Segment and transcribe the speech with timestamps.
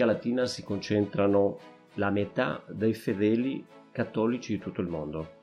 [0.00, 1.58] America Latina si concentrano
[1.94, 5.38] la metà dei fedeli cattolici di tutto il mondo.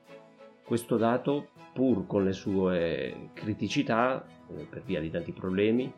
[0.64, 5.92] Questo dato, pur con le sue criticità, eh, per via di tanti problemi,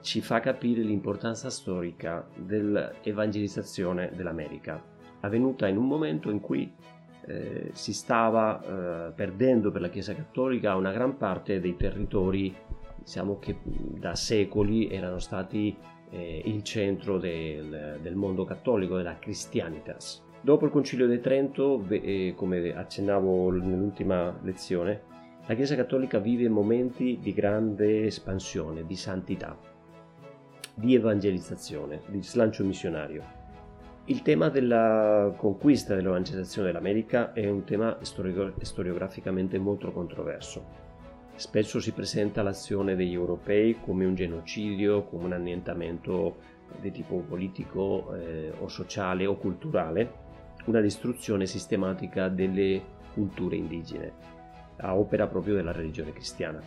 [0.00, 4.82] ci fa capire l'importanza storica dell'evangelizzazione dell'America,
[5.20, 6.72] avvenuta in un momento in cui
[7.26, 8.60] eh, si stava
[9.08, 12.52] eh, perdendo per la Chiesa Cattolica una gran parte dei territori
[12.96, 15.76] diciamo che da secoli erano stati
[16.12, 20.22] eh, il centro del, del, mondo cattolico, della Christianitas.
[20.40, 25.10] Dopo il Concilio di Trento, eh, come accennavo nell'ultima lezione,
[25.46, 29.56] la Chiesa Cattolica vive momenti di grande espansione, di santità,
[30.74, 33.40] di evangelizzazione, di slancio missionario.
[34.06, 40.81] Il tema della conquista dell'evangelizzazione dell'America è un tema storiograficamente molto controverso.
[41.34, 46.36] Spesso si presenta l'azione degli europei come un genocidio, come un annientamento
[46.80, 50.20] di tipo politico eh, o sociale o culturale,
[50.66, 52.80] una distruzione sistematica delle
[53.12, 54.12] culture indigene,
[54.76, 56.60] a opera proprio della religione cristiana.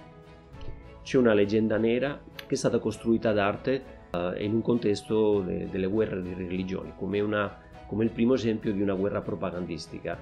[1.02, 5.88] C'è una leggenda nera che è stata costruita d'arte eh, in un contesto de, delle
[5.88, 10.18] guerre di religioni, come, una, come, il primo esempio di una guerra propagandistica.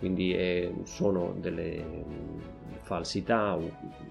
[0.00, 1.84] Quindi eh, sono delle
[2.78, 3.56] falsità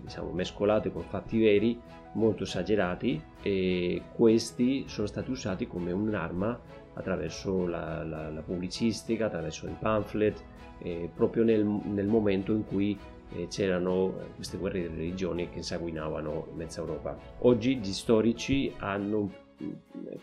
[0.01, 1.77] diciamo, mescolate con fatti veri
[2.13, 6.57] molto esagerati e questi sono stati usati come un'arma
[6.93, 10.41] attraverso la, la, la pubblicistica, attraverso il pamphlet,
[10.79, 12.97] eh, proprio nel, nel momento in cui
[13.31, 17.17] eh, c'erano queste guerre di religioni che sanguinavano mezza Europa.
[17.39, 19.31] Oggi gli storici hanno
[19.61, 19.71] mm,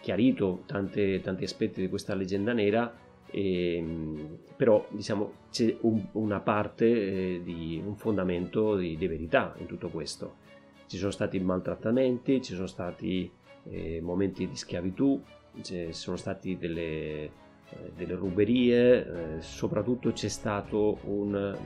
[0.00, 2.92] chiarito tanti aspetti di questa leggenda nera,
[3.30, 9.54] e, ehm, però diciamo c'è un, una parte eh, di un fondamento di, di, verità
[9.58, 10.44] in tutto questo.
[10.86, 13.30] Ci sono stati maltrattamenti, ci sono stati
[13.70, 15.20] eh, momenti di schiavitù,
[15.62, 21.56] ci sono stati delle eh, delle ruberie, eh, soprattutto c'è stato un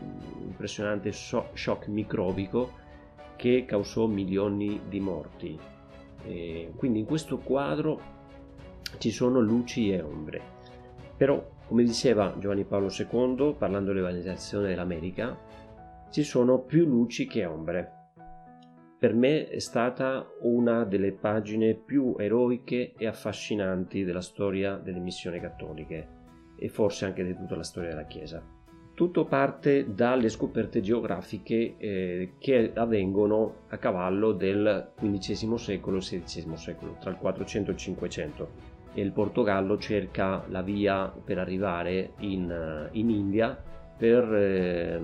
[0.47, 2.72] impressionante shock microbico
[3.37, 5.59] che causò milioni di morti.
[6.25, 8.00] E quindi in questo quadro
[8.97, 10.59] ci sono luci e ombre.
[11.20, 15.36] Però, come diceva Giovanni Paolo II, parlando dell'evangelizzazione dell'America,
[16.08, 17.98] ci sono più luci che ombre
[19.00, 25.41] per me è stata una delle pagine più eroiche e affascinanti della storia delle missioni
[25.41, 26.08] cattoliche
[26.58, 28.42] e forse anche di tutta la storia della Chiesa.
[28.94, 36.56] Tutto parte dalle scoperte geografiche eh, che avvengono a cavallo del XV secolo e XVI
[36.56, 38.69] secolo, tra il 400 e il 500.
[38.92, 43.62] E il Portogallo cerca la via per arrivare in, in India
[43.96, 44.98] per eh,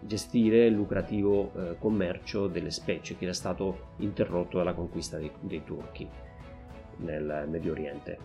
[0.00, 5.62] gestire il lucrativo eh, commercio delle specie che era stato interrotto dalla conquista dei, dei
[5.64, 6.08] turchi
[6.96, 8.18] nel Medio Oriente.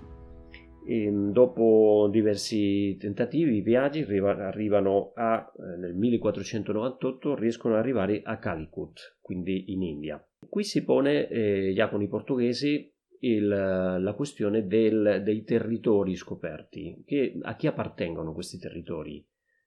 [0.87, 9.17] E, dopo diversi tentativi, viaggi, arrivano a, eh, nel 1498, riescono ad arrivare a Calicut,
[9.21, 10.25] quindi in India.
[10.49, 12.91] Qui si pone, eh, già con i portoghesi,
[13.21, 19.25] il, la questione del, dei territori scoperti, che, a chi appartengono questi territori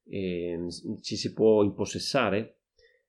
[0.09, 0.67] eh,
[1.01, 2.57] ci si può impossessare?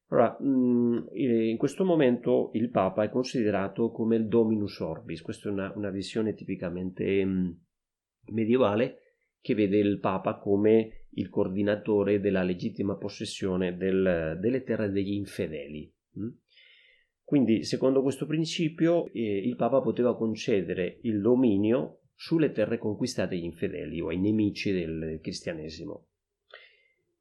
[0.07, 5.51] Allora, mm, in questo momento il Papa è considerato come il Dominus Orbis, questa è
[5.51, 7.49] una, una visione tipicamente mm,
[8.31, 8.97] medievale
[9.39, 15.91] che vede il Papa come il coordinatore della legittima possessione del, delle terre degli infedeli.
[17.31, 23.45] Quindi, secondo questo principio, eh, il Papa poteva concedere il dominio sulle terre conquistate agli
[23.45, 26.07] infedeli o ai nemici del cristianesimo.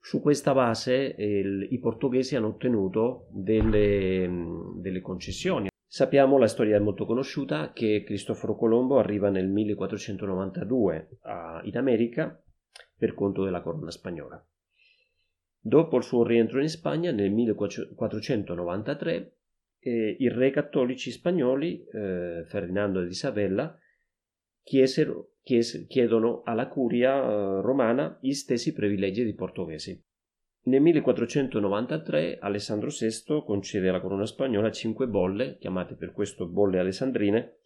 [0.00, 5.68] Su questa base eh, i portoghesi hanno ottenuto delle, mm, delle concessioni.
[5.86, 12.36] Sappiamo, la storia è molto conosciuta, che Cristoforo Colombo arriva nel 1492 a, in America
[12.96, 14.44] per conto della corona spagnola.
[15.60, 19.34] Dopo il suo rientro in Spagna, nel 1493,
[19.80, 23.76] eh, i re cattolici spagnoli, eh, Ferdinando ed Isabella,
[24.62, 30.02] chiesero, chies, chiedono alla curia eh, romana gli stessi privilegi dei portoghesi.
[30.62, 37.56] Nel 1493 Alessandro VI concede alla corona spagnola cinque bolle, chiamate per questo bolle alessandrine,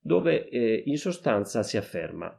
[0.00, 2.36] dove eh, in sostanza si afferma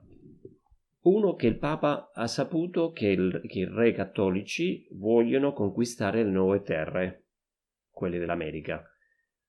[1.05, 6.31] uno che il Papa ha saputo che, il, che i re cattolici vogliono conquistare le
[6.31, 7.25] nuove terre,
[7.91, 8.83] quelle dell'America,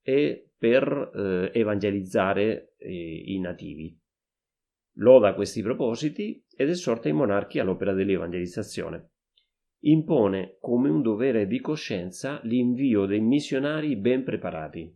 [0.09, 3.99] e per eh, evangelizzare eh, i nativi
[4.99, 9.11] loda questi propositi ed esorta i monarchi all'opera dell'evangelizzazione.
[9.81, 14.95] Impone come un dovere di coscienza l'invio dei missionari ben preparati.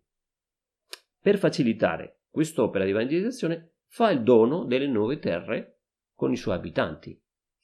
[1.20, 5.80] Per facilitare quest'opera di evangelizzazione fa il dono delle nuove terre
[6.14, 7.20] con i suoi abitanti.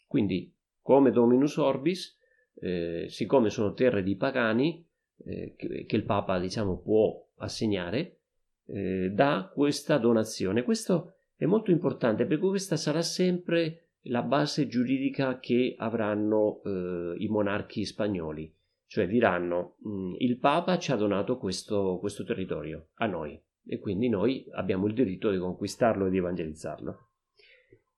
[0.06, 2.18] Quindi, come Dominus Orbis,
[2.54, 4.86] eh, siccome sono terre di pagani
[5.24, 8.18] eh, che, che, il Papa diciamo, può assegnare,
[8.66, 10.62] eh, dà questa donazione.
[10.62, 17.28] Questo è molto importante perché questa sarà sempre la base giuridica che avranno eh, i
[17.28, 18.52] monarchi spagnoli,
[18.86, 24.08] cioè diranno mm, il Papa ci ha donato questo, questo territorio a noi e quindi
[24.08, 27.00] noi abbiamo il diritto di conquistarlo e di evangelizzarlo.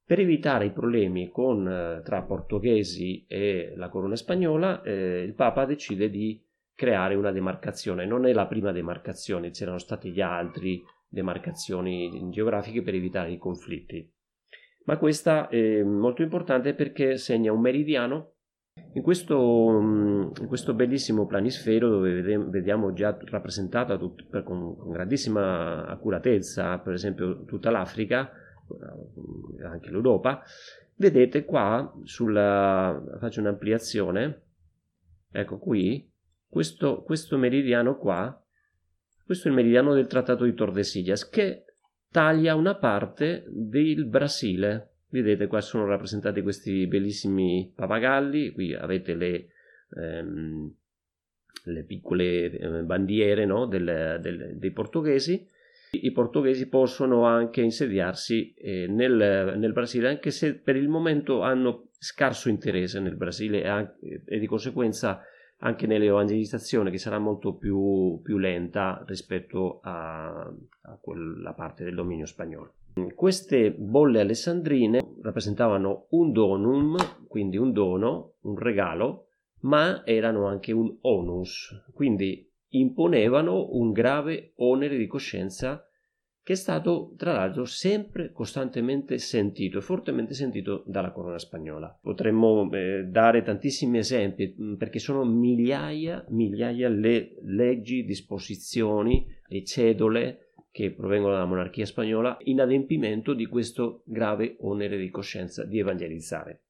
[0.04, 5.66] Per evitare i problemi con, eh, tra portoghesi e la corona spagnola, eh, il Papa
[5.66, 6.42] decide di
[6.78, 8.06] creare una demarcazione.
[8.06, 14.08] Non è la prima demarcazione, c'erano stati gli altri demarcazioni geografiche per evitare i conflitti.
[14.84, 18.34] Ma questa è molto importante perché segna un meridiano
[18.92, 19.80] in questo,
[20.38, 27.44] in questo, bellissimo planisfero dove vediamo già rappresentata tut, con, con, grandissima accuratezza, per esempio
[27.44, 30.44] tutta l'Africa, eh, anche l'Europa,
[30.94, 34.42] vedete qua sulla faccio un'ampliazione
[35.30, 36.08] ecco qui
[36.48, 38.42] questo, questo meridiano qua
[39.28, 41.64] questo è il meridiano del trattato di Tordesillas che
[42.10, 44.92] taglia una parte del Brasile.
[45.10, 49.48] Vedete qua sono rappresentati questi bellissimi papagalli qui avete le,
[49.94, 50.74] ehm,
[51.64, 55.46] le piccole eh, bandiere no, del, del, dei portoghesi.
[55.90, 61.88] I portoghesi possono anche insediarsi eh, nel, nel, Brasile, anche se per il momento hanno
[61.98, 65.22] scarso interesse nel Brasile e, anche, e di conseguenza
[65.58, 72.26] anche nell'evangelizzazione che sarà molto più, più lenta rispetto a, a, quella parte del dominio
[72.26, 72.74] spagnolo.
[73.14, 76.96] Queste bolle alessandrine rappresentavano un donum,
[77.28, 79.28] quindi un dono, un regalo,
[79.60, 85.87] ma erano anche un onus, quindi imponevano un grave onere di coscienza
[86.48, 91.94] che è stato tra l'altro sempre costantemente sentito e fortemente sentito dalla corona spagnola.
[92.00, 100.52] Potremmo eh, dare tantissimi esempi mm, perché sono migliaia, migliaia le leggi, disposizioni, le cedole
[100.70, 106.62] che provengono dalla monarchia spagnola in adempimento di questo grave onere di coscienza di evangelizzare.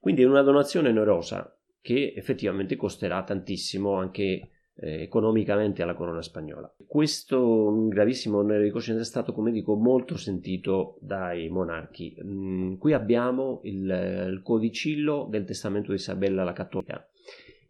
[0.00, 4.48] Quindi è una donazione onerosa che effettivamente costerà tantissimo anche
[4.80, 6.72] eh, economicamente alla corona spagnola.
[6.86, 12.16] Questo gravissimo onere di coscienza è stato, come dico, molto sentito dai monarchi.
[12.22, 17.06] Mm, qui abbiamo il, il, codicillo del testamento di Isabella la Cattolica.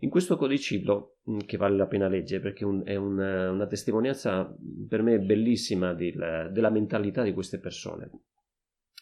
[0.00, 4.54] In questo codicillo, mm, che vale la pena leggere perché un, è un, una testimonianza
[4.88, 8.10] per me bellissima del, della mentalità di queste persone,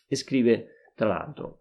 [0.08, 1.60] e scrive tra l'altro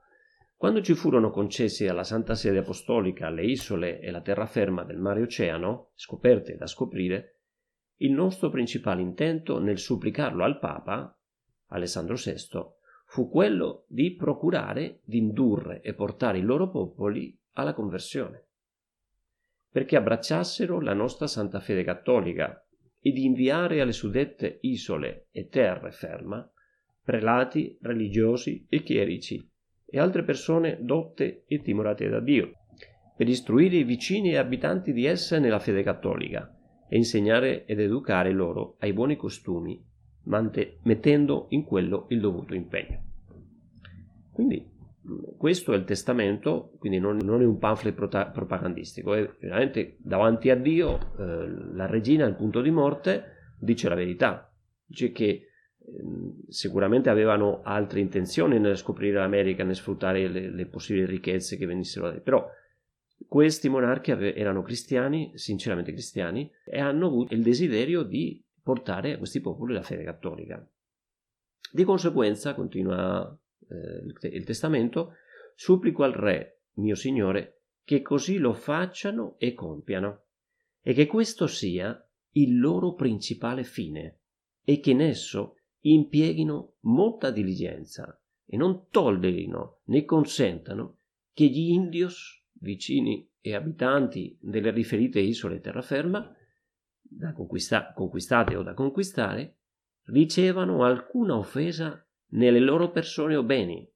[0.58, 5.22] quando ci furono concessi dalla Santa Sede Apostolica le isole e la terraferma del mare
[5.22, 7.40] oceano, scoperte da scoprire,
[7.98, 11.18] il nostro principale intento nel supplicarlo al Papa,
[11.68, 12.36] Alessandro VI,
[13.06, 18.48] fu quello di procurare di indurre e portare i loro popoli alla conversione,
[19.70, 22.66] perché abbracciassero la nostra santa fede cattolica
[23.00, 26.50] e di inviare alle suddette isole e terre ferma
[27.04, 29.48] prelati, religiosi e chierici
[29.86, 32.52] e altre persone dotte e timorate da Dio,
[33.16, 36.54] per istruire i vicini e abitanti di esse nella fede cattolica
[36.88, 39.82] e insegnare ed educare loro ai buoni costumi,
[40.84, 43.04] mettendo in quello il dovuto impegno.
[44.32, 44.74] Quindi
[45.38, 50.56] questo è il testamento, quindi non, non è un pamphlet propagandistico, è veramente davanti a
[50.56, 54.52] Dio eh, la regina al punto di morte dice la verità,
[54.86, 55.48] dice che
[56.50, 62.08] sicuramente avevano altre intenzioni nel scoprire l'America, nel sfruttare le, le possibili ricchezze che venissero
[62.08, 62.48] da lì, però
[63.28, 69.40] questi monarchi erano cristiani, sinceramente cristiani, e hanno avuto il desiderio di portare a questi
[69.42, 70.68] popoli la fede cattolica.
[71.72, 73.38] Di conseguenza, continua
[73.70, 75.14] eh, il testamento,
[75.56, 80.24] supplico al re, mio signore, che così lo facciano e compiano,
[80.82, 82.00] e che questo sia
[82.32, 84.20] il loro principale fine,
[84.64, 85.58] e che in esso
[85.94, 90.98] impieghino molta diligenza e non tollerino né consentano
[91.34, 96.34] che gli indios, vicini e abitanti delle riferite isole terraferma,
[97.02, 99.58] da conquista- conquistate o da conquistare,
[100.06, 103.88] ricevano alcuna offesa nelle loro persone o beni,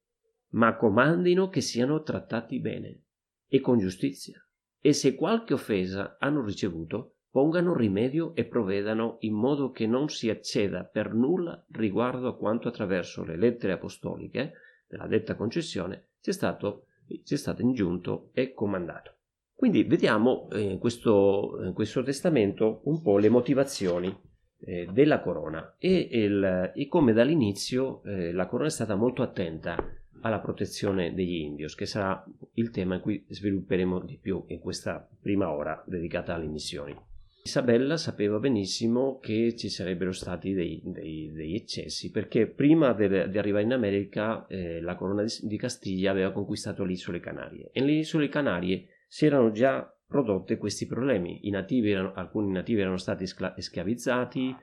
[0.50, 3.02] ma comandino che siano trattati bene
[3.48, 4.40] e con giustizia,
[4.80, 10.28] e se qualche offesa hanno ricevuto, pongano rimedio e provvedano in modo che non si
[10.28, 14.52] acceda per nulla riguardo a quanto attraverso le lettere apostoliche
[14.88, 16.86] della detta concessione sia stato,
[17.22, 19.14] sia stato ingiunto e comandato.
[19.54, 24.28] Quindi vediamo in questo, in questo testamento un po' le motivazioni
[24.62, 29.76] eh, della corona e, il, e, come dall'inizio eh, la corona è stata molto attenta
[30.22, 35.06] alla protezione degli indios, che sarà il tema in cui svilupperemo di più in questa
[35.20, 37.08] prima ora dedicata alle missioni.
[37.42, 43.64] Isabella sapeva benissimo che ci sarebbero stati dei, dei, degli eccessi perché prima di arrivare
[43.64, 47.92] in America eh, la corona di, di, Castiglia aveva conquistato le isole Canarie e nelle
[47.92, 51.40] isole Canarie si erano già prodotti questi problemi.
[51.50, 54.54] Nativi erano, alcuni nativi erano stati scla- schiavizzati,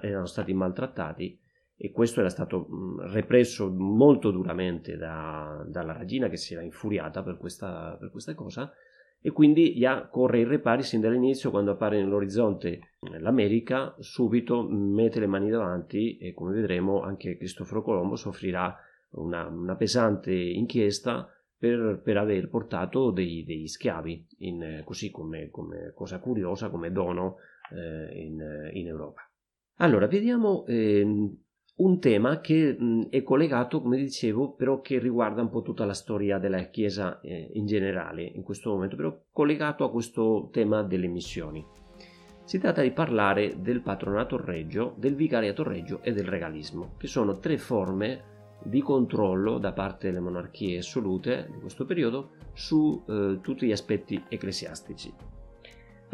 [0.00, 1.38] erano stati maltrattati
[1.76, 2.68] e questo era stato
[3.10, 8.72] represso molto duramente da, dalla regina che si era infuriata per questa, per questa cosa
[9.26, 15.26] e quindi ya corre in repari sin dall'inizio quando appare nell'orizzonte l'America subito mette le
[15.26, 18.76] mani davanti e come vedremo anche Cristoforo Colombo soffrirà
[19.12, 21.26] una, una pesante inchiesta
[21.56, 27.36] per, per, aver portato dei, degli schiavi in, così come, come, cosa curiosa come dono
[27.72, 29.26] eh, in, in, Europa.
[29.76, 31.30] Allora vediamo eh,
[31.76, 35.94] un tema che mh, è collegato, come dicevo, però che riguarda un po' tutta la
[35.94, 41.08] storia della Chiesa eh, in generale in questo momento, però collegato a questo tema delle
[41.08, 41.64] missioni.
[42.44, 47.38] Si tratta di parlare del patronato reggio, del vicariato reggio e del regalismo, che sono
[47.38, 53.66] tre forme di controllo da parte delle monarchie assolute di questo periodo su eh, tutti
[53.66, 55.33] gli aspetti ecclesiastici.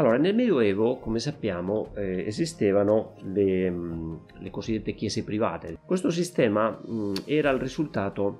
[0.00, 5.76] Allora, nel Medioevo, come sappiamo, eh, esistevano le, mm, le, cosiddette chiese private.
[5.84, 8.38] Questo sistema mh, mm, era il risultato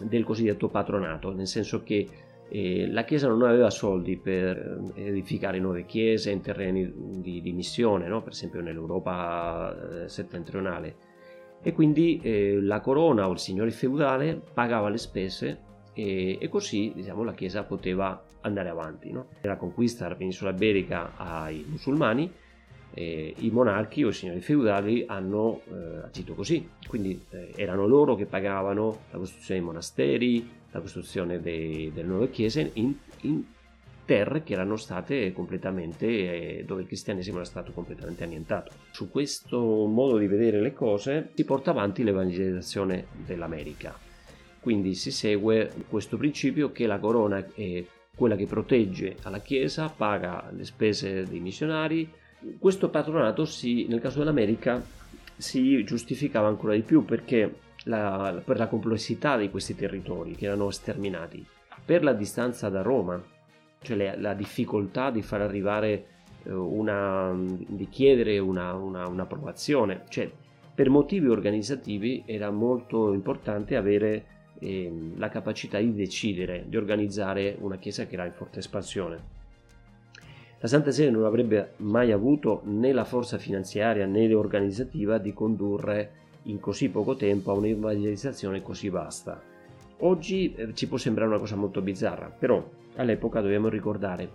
[0.00, 2.08] del cosiddetto patronato, nel senso che
[2.48, 7.52] eh, la Chiesa non aveva soldi per eh, edificare nuove chiese in terreni di, di
[7.52, 8.20] missione, no?
[8.20, 10.96] per esempio nell'Europa eh, settentrionale,
[11.62, 16.92] e quindi eh, la corona o il signore feudale pagava le spese e, e così
[16.94, 19.10] diciamo, la Chiesa poteva andare avanti.
[19.10, 19.26] No?
[19.42, 22.30] La conquista della penisola iberica ai musulmani,
[22.94, 28.14] eh, i monarchi o i signori feudali hanno eh, agito così, quindi eh, erano loro
[28.14, 33.44] che pagavano la costruzione dei monasteri, la costruzione dei, delle nuove chiese in, in,
[34.04, 38.72] terre che erano state completamente, eh, dove il cristianesimo era stato completamente annientato.
[38.90, 44.11] Su questo modo di vedere le cose si porta avanti l'evangelizzazione dell'America.
[44.62, 50.48] Quindi si segue questo principio che la corona è quella che protegge alla Chiesa, paga
[50.54, 52.08] le spese dei missionari.
[52.60, 54.80] Questo patronato si, nel caso dell'America
[55.36, 57.52] si giustificava ancora di più perché
[57.86, 61.44] la, per la complessità di questi territori che erano sterminati,
[61.84, 63.20] per la distanza da Roma,
[63.80, 66.06] cioè le, la difficoltà di far arrivare
[66.44, 70.30] eh, una, di chiedere una, una, un'approvazione, cioè
[70.72, 74.26] per motivi organizzativi era molto importante avere
[74.62, 79.40] eh, la capacità di decidere, di organizzare una chiesa che era in forte espansione.
[80.60, 86.20] La Santa Sede non avrebbe mai avuto né la forza finanziaria né organizzativa di condurre
[86.44, 89.42] in così poco tempo a un'evangelizzazione così vasta.
[89.98, 92.64] Oggi eh, ci può sembrare una cosa molto bizzarra, però
[92.96, 94.30] all'epoca dobbiamo ricordare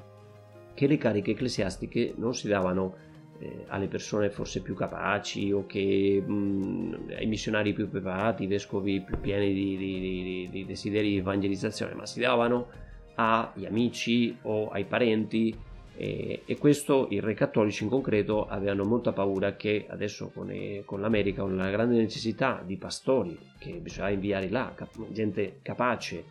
[0.74, 3.06] che le cariche ecclesiastiche non si davano
[3.40, 9.02] eh, alle persone forse più capaci o che mh, ai missionari più preparati, i vescovi
[9.02, 12.68] più pieni di, di, di, desideri di evangelizzazione, ma si davano
[13.16, 15.56] agli amici o ai parenti
[16.00, 20.84] e, e, questo i re cattolici in concreto avevano molta paura che adesso con, eh,
[20.86, 26.24] con l'America, con la grande necessità di pastori che bisognava inviare là, cap- gente capace,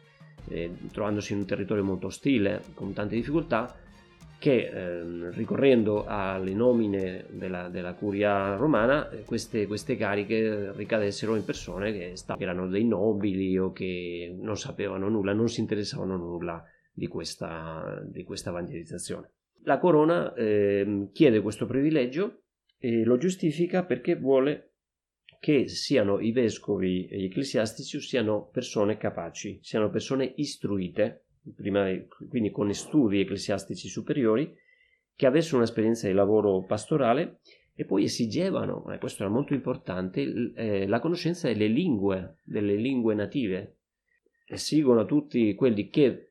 [0.48, 3.76] eh, trovandosi in un territorio molto ostile, con tante difficoltà,
[4.38, 11.44] che eh, ricorrendo alle nomine della, della curia romana eh, queste, queste, cariche ricadessero in
[11.44, 16.16] persone che, stavano, che, erano dei nobili o che non sapevano nulla, non si interessavano
[16.16, 16.62] nulla
[16.92, 19.32] di questa, di questa evangelizzazione.
[19.62, 22.42] La corona eh, chiede questo privilegio
[22.78, 24.74] e lo giustifica perché vuole
[25.40, 31.86] che siano i vescovi e gli ecclesiastici siano persone capaci, siano persone istruite prima,
[32.28, 34.54] quindi con studi ecclesiastici superiori,
[35.14, 37.38] che avessero un'esperienza di lavoro pastorale
[37.74, 43.14] e poi esigevano, e questo era molto importante, eh, la conoscenza delle lingue, delle lingue
[43.14, 43.76] native.
[44.46, 46.30] Esigono a tutti quelli che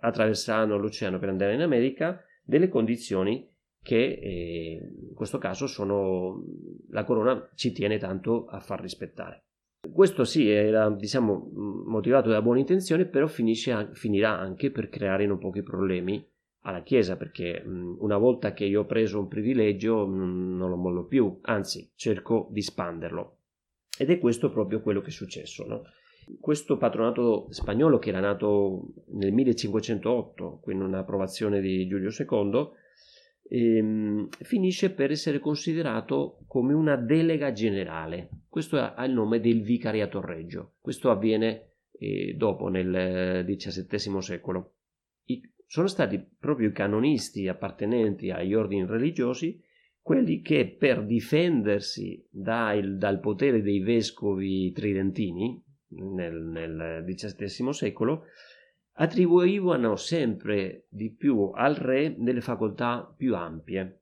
[0.00, 3.48] attraversano l'oceano per andare in America delle condizioni
[3.82, 6.44] che eh, in questo caso sono
[6.90, 9.44] la corona ci tiene tanto a far rispettare.
[9.90, 11.50] Questo sì, era diciamo,
[11.86, 16.24] motivato da buone intenzioni, però finisce, finirà anche per creare non pochi problemi
[16.60, 21.38] alla Chiesa, perché una volta che io ho preso un privilegio non lo mollo più,
[21.42, 23.38] anzi cerco di spanderlo.
[23.98, 25.66] Ed è questo proprio quello che è successo.
[25.66, 25.82] No?
[26.38, 32.70] Questo patronato spagnolo, che era nato nel 1508, quindi un'approvazione di Giulio II,
[33.52, 38.28] ehm, finisce per essere considerato come una delega generale.
[38.48, 40.74] Questo ha il nome del vicariato reggio.
[40.80, 44.74] Questo avviene eh, dopo, nel XVII secolo.
[45.24, 49.60] I, sono stati proprio i canonisti appartenenti agli ordini religiosi
[50.00, 58.24] quelli che per difendersi dal, dal potere dei vescovi tridentini nel, nel XVII secolo
[58.94, 64.00] attribuivano sempre di più al re delle facoltà più ampie.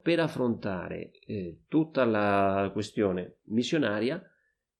[0.00, 4.22] Per affrontare eh, tutta la questione missionaria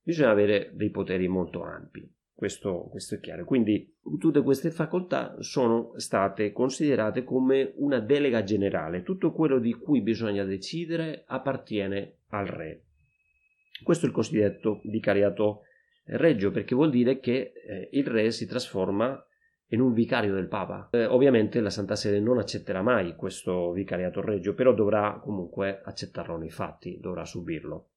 [0.01, 2.11] bisogna avere dei poteri molto ampi.
[2.33, 3.45] Questo, questo, è chiaro.
[3.45, 9.03] Quindi tutte queste facoltà sono state considerate come una delega generale.
[9.03, 12.85] Tutto quello di cui bisogna decidere appartiene al re.
[13.83, 15.63] Questo è il cosiddetto vicariato
[16.05, 19.21] reggio, perché vuol dire che eh, il re si trasforma
[19.69, 20.89] in un vicario del Papa.
[20.93, 26.37] Eh, ovviamente la Santa Sede non accetterà mai questo vicariato reggio, però dovrà comunque accettarlo
[26.37, 27.91] nei fatti, dovrà subirlo.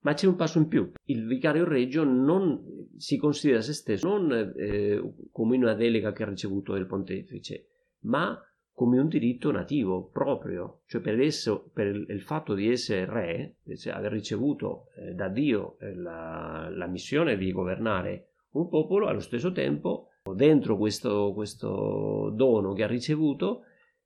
[0.00, 0.90] Ma c'è un passo in più.
[1.04, 6.28] Il vicario reggio non si considera se stesso non eh, come una delega che ha
[6.28, 7.68] ricevuto il pontefice,
[8.00, 8.38] ma
[8.70, 13.94] come un diritto nativo proprio, cioè per, esso, per il fatto di essere re, cioè
[13.94, 19.52] aver ricevuto eh, da Dio eh, la, la, missione di governare un popolo, allo stesso
[19.52, 23.62] tempo, dentro questo, questo dono che ha ricevuto,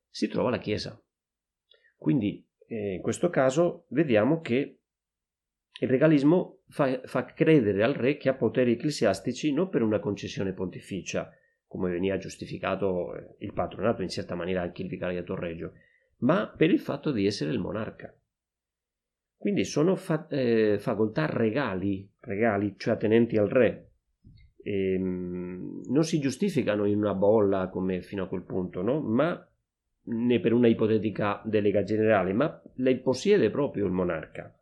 [0.09, 1.01] si trova la Chiesa.
[1.97, 4.79] Quindi eh, in questo caso vediamo che
[5.81, 10.53] il regalismo fa, fa, credere al re che ha poteri ecclesiastici non per una concessione
[10.53, 11.31] pontificia,
[11.67, 15.73] come veniva giustificato eh, il patronato, in certa maniera anche il vicariato reggio,
[16.19, 18.13] ma per il fatto di essere il monarca.
[19.37, 23.88] Quindi sono fa- eh, facoltà regali, regali, cioè attenenti al re.
[24.69, 29.01] E, ehm, non si giustificano in una bolla come fino a quel punto, no?
[29.01, 29.43] ma
[30.11, 34.53] né per una ipotetica delega generale, ma le possiede proprio il monarca.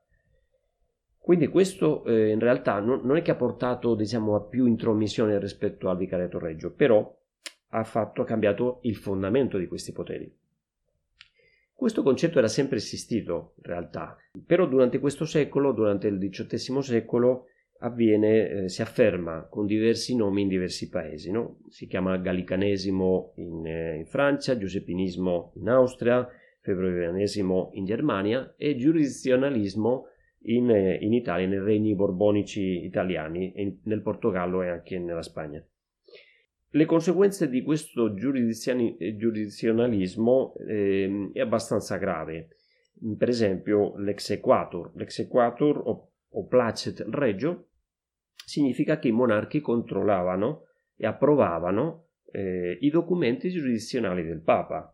[1.18, 5.40] Quindi questo eh, in realtà non, non, è che ha portato diciamo, a più intromissione
[5.40, 7.12] rispetto al vicariato reggio, però
[7.70, 10.32] ha, fatto, ha cambiato il fondamento di questi poteri.
[11.72, 14.16] Questo concetto era sempre esistito in realtà,
[14.46, 17.46] però durante questo secolo, durante il XVIII secolo,
[17.80, 21.30] avviene, eh, si afferma con diversi nomi in diversi paesi.
[21.30, 21.58] No?
[21.68, 26.26] Si chiama gallicanesimo in, eh, in Francia, giuseppinismo in Austria,
[26.60, 30.06] febrovianesimo in Germania e giurisdizionalismo
[30.46, 35.64] in, in Italia, nei regni borbonici italiani, in, nel Portogallo e anche nella Spagna.
[36.68, 42.48] Le conseguenze di questo giurisdizionalismo eh, è abbastanza grave.
[43.16, 44.90] Per esempio, l'exequatur.
[44.94, 45.82] L'exequatur
[46.36, 47.68] o, placet regio
[48.44, 54.90] significa che i monarchi controllavano e approvavano eh, i documenti giurisdizionali del Papa.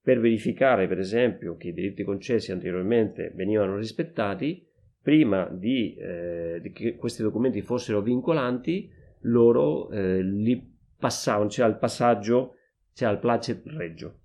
[0.00, 4.66] Per verificare, per esempio, che i diritti concessi anteriormente venivano rispettati,
[5.00, 8.90] prima di, eh, di, che questi documenti fossero vincolanti,
[9.22, 10.60] loro eh, li
[10.96, 12.56] passavano, c'era il passaggio,
[12.94, 14.20] c'era il placet reggio.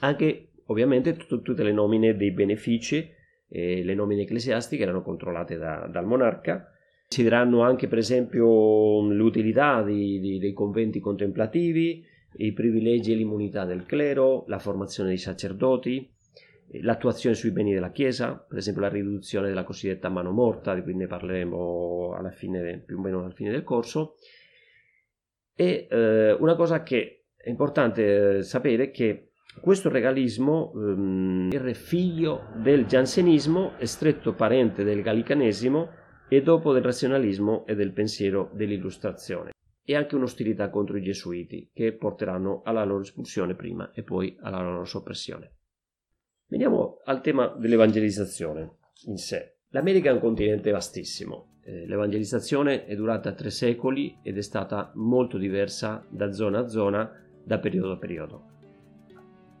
[0.00, 3.14] Anche ovviamente t- tutte le nomine dei benefici
[3.48, 6.70] e le nomine ecclesiastiche erano controllate da, dal monarca.
[7.08, 12.04] Si diranno anche per esempio l'utilità di, di, dei conventi contemplativi,
[12.38, 16.12] i privilegi e l'immunità del clero, la formazione dei sacerdoti,
[16.82, 20.94] l'attuazione sui beni della Chiesa, per esempio la riduzione della cosiddetta mano morta, di cui
[20.94, 24.16] ne parleremo alla fine, più o meno alla fine del corso.
[25.54, 29.25] E eh, una cosa che è importante eh, sapere è che
[29.60, 35.90] questo regalismo ehm, figlio del giansenismo, è stretto parente del gallicanesimo
[36.28, 39.52] e dopo del razionalismo e del pensiero dell'illustrazione
[39.88, 44.60] e anche un'ostilità contro i gesuiti che porteranno alla loro espulsione prima e poi alla
[44.60, 45.52] loro soppressione.
[46.48, 49.58] Veniamo al tema dell'evangelizzazione in sé.
[49.68, 51.58] L'America è un continente vastissimo.
[51.62, 57.08] Eh, l'evangelizzazione è durata tre secoli ed è stata molto diversa da zona a zona,
[57.44, 58.55] da periodo a periodo.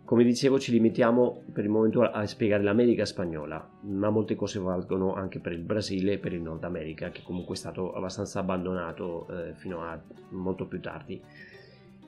[0.06, 5.14] Come dicevo, ci limitiamo per il momento a spiegare l'America spagnola, ma molte cose valgono
[5.14, 9.26] anche per il Brasile e per il Nord America, che comunque è stato abbastanza abbandonato
[9.26, 11.20] eh, fino a molto più tardi.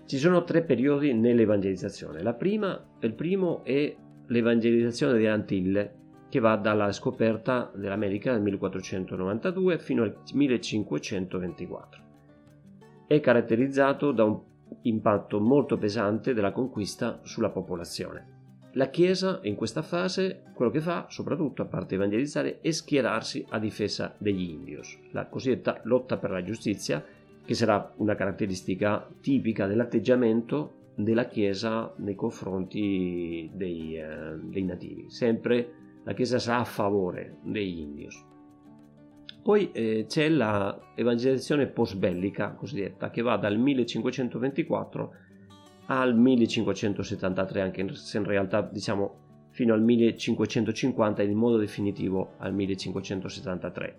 [0.06, 2.22] Ci sono tre periodi nell'evangelizzazione.
[2.34, 3.92] Prima, il primo è
[4.26, 5.94] l'evangelizzazione delle Antille,
[6.28, 12.02] che va dalla scoperta dell'America nel 1492 fino al 1524.
[13.08, 14.40] È caratterizzato da un
[14.82, 18.36] impatto molto pesante della conquista sulla popolazione.
[18.72, 23.58] La Chiesa in questa fase quello che fa, soprattutto a parte evangelizzare, è schierarsi a
[23.58, 27.04] difesa degli indios, la cosiddetta lotta per la giustizia,
[27.44, 35.08] che sarà una caratteristica tipica dell'atteggiamento della Chiesa nei confronti dei, eh, dei nativi.
[35.08, 35.72] Sempre
[36.04, 38.27] la Chiesa sarà a favore degli indios.
[39.48, 45.14] Poi eh, c'è l'evangelizzazione post-bellica cosiddetta che va dal 1524
[45.86, 53.98] al 1573, anche se in realtà diciamo fino al 1550 in modo definitivo al 1573.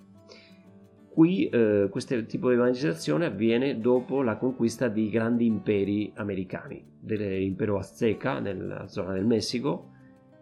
[1.09, 7.79] Qui eh, questo tipo di evangelizzazione avviene dopo la conquista di grandi imperi americani, dell'impero
[7.79, 9.93] azteca nella zona del Messico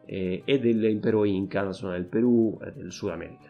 [0.06, 3.47] eh, e dell'impero Inca nella zona del Perù e del Sud America.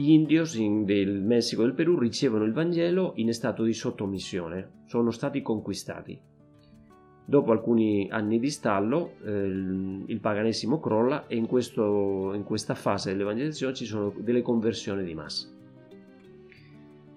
[0.00, 4.84] Gli indios in, del Messico e del Perù ricevono il Vangelo in stato di sottomissione,
[4.86, 6.18] sono stati conquistati.
[7.22, 13.10] Dopo alcuni anni di stallo eh, il paganesimo crolla e in, questo, in questa fase
[13.10, 15.48] dell'evangelizzazione ci sono delle conversioni di massa.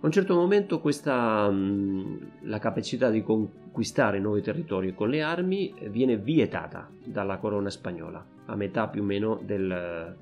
[0.02, 6.18] A un certo momento questa, la capacità di conquistare nuovi territori con le armi viene
[6.18, 10.18] vietata dalla corona spagnola a metà più o meno del,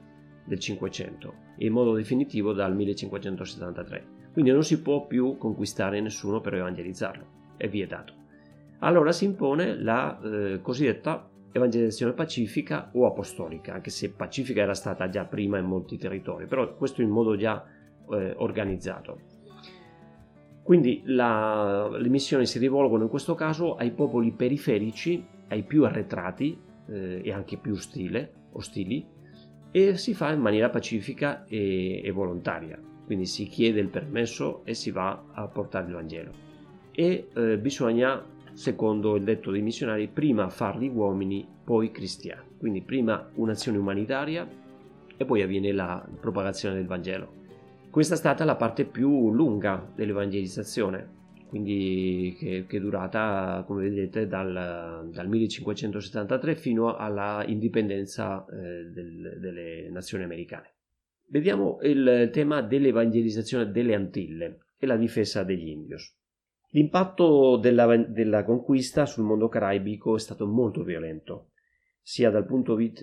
[0.46, 4.20] del 500 e in modo definitivo dal 1573.
[4.34, 7.26] Quindi non si può più conquistare nessuno per evangelizzarlo,
[7.58, 8.14] è vietato.
[8.80, 15.10] Allora si impone la eh, cosiddetta evangelizzazione pacifica o apostolica, anche se pacifica era stata
[15.10, 17.64] già prima in molti territori, però questo in modo già
[18.10, 19.40] eh, organizzato.
[20.64, 26.58] Quindi la, le missioni si rivolgono in questo caso ai popoli periferici, ai più arretrati
[26.88, 29.06] eh, e anche più ostile, ostili,
[29.72, 32.80] e si fa in maniera pacifica e, e, volontaria.
[33.06, 36.32] Quindi si chiede il permesso e si va a portare il Vangelo.
[36.92, 42.50] E eh, bisogna, secondo il detto dei missionari, prima farli uomini, poi cristiani.
[42.58, 44.48] Quindi prima un'azione umanitaria
[45.18, 47.40] e poi avviene la propagazione del Vangelo.
[47.90, 51.20] Questa è stata la parte più lunga dell'evangelizzazione,
[51.52, 59.38] quindi che, che, è durata, come vedete, dal, dal 1573 fino alla indipendenza eh, del,
[59.38, 60.76] delle nazioni americane.
[61.28, 66.18] Vediamo il tema dell'evangelizzazione delle Antille e la difesa degli indios.
[66.70, 71.50] L'impatto della, della conquista sul mondo caraibico è stato molto violento,
[72.02, 72.94] sia dal punto di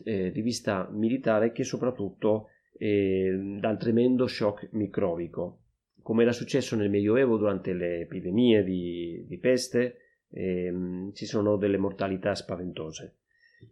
[0.40, 2.46] vista militare che soprattutto
[2.78, 5.64] eh, dal tremendo shock microbico
[6.08, 11.76] come era successo nel Medioevo durante le epidemie di, di peste, ehm, ci sono delle
[11.76, 13.18] mortalità spaventose.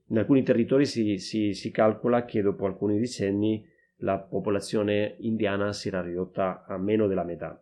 [0.09, 3.67] In alcuni territori si, si, si, calcola che dopo alcuni decenni
[4.01, 7.59] la popolazione indiana si era ridotta a meno della metà.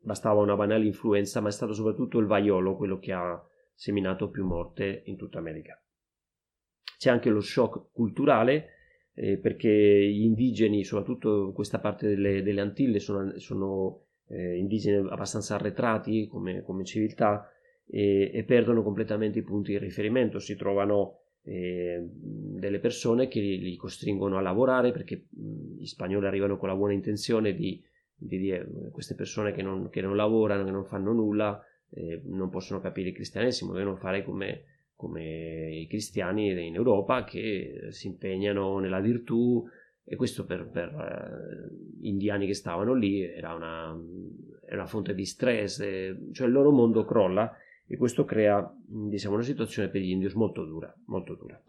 [0.00, 3.40] Bastava una banale influenza, ma è stato soprattutto il vaiolo quello che ha
[3.72, 5.80] seminato più morte in tutta America.
[6.98, 8.70] C'è anche lo shock culturale,
[9.14, 15.54] eh, perché gli indigeni, soprattutto questa parte delle, delle Antille, sono, sono eh, indigeni abbastanza
[15.54, 17.50] arretrati come, come civiltà
[17.86, 23.58] e, e, perdono completamente i punti di riferimento, si trovano eh, delle persone che li,
[23.58, 27.82] li, costringono a lavorare perché mh, gli spagnoli arrivano con la buona intenzione di,
[28.14, 32.50] di dire queste persone che non, che non, lavorano, che non fanno nulla, eh, non
[32.50, 34.64] possono capire il cristianesimo, devono fare come,
[34.94, 39.66] come i cristiani in Europa che si impegnano nella virtù,
[40.08, 43.94] e questo per, per uh, indiani che stavano lì era una,
[44.64, 47.54] era una fonte di stress, eh, cioè il loro mondo crolla
[47.86, 51.62] e questo crea diciamo, una situazione per gli indios molto dura, molto dura.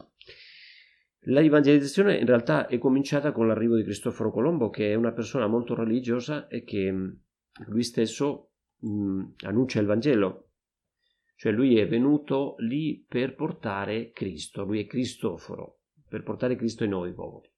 [1.24, 5.48] La evangelizzazione in realtà è cominciata con l'arrivo di Cristoforo Colombo, che è una persona
[5.48, 6.94] molto religiosa e che
[7.68, 10.52] lui stesso mh, annuncia il Vangelo,
[11.36, 16.90] cioè lui è venuto lì per portare Cristo, lui è Cristoforo, per portare Cristo ai
[16.90, 17.49] nuovi popoli.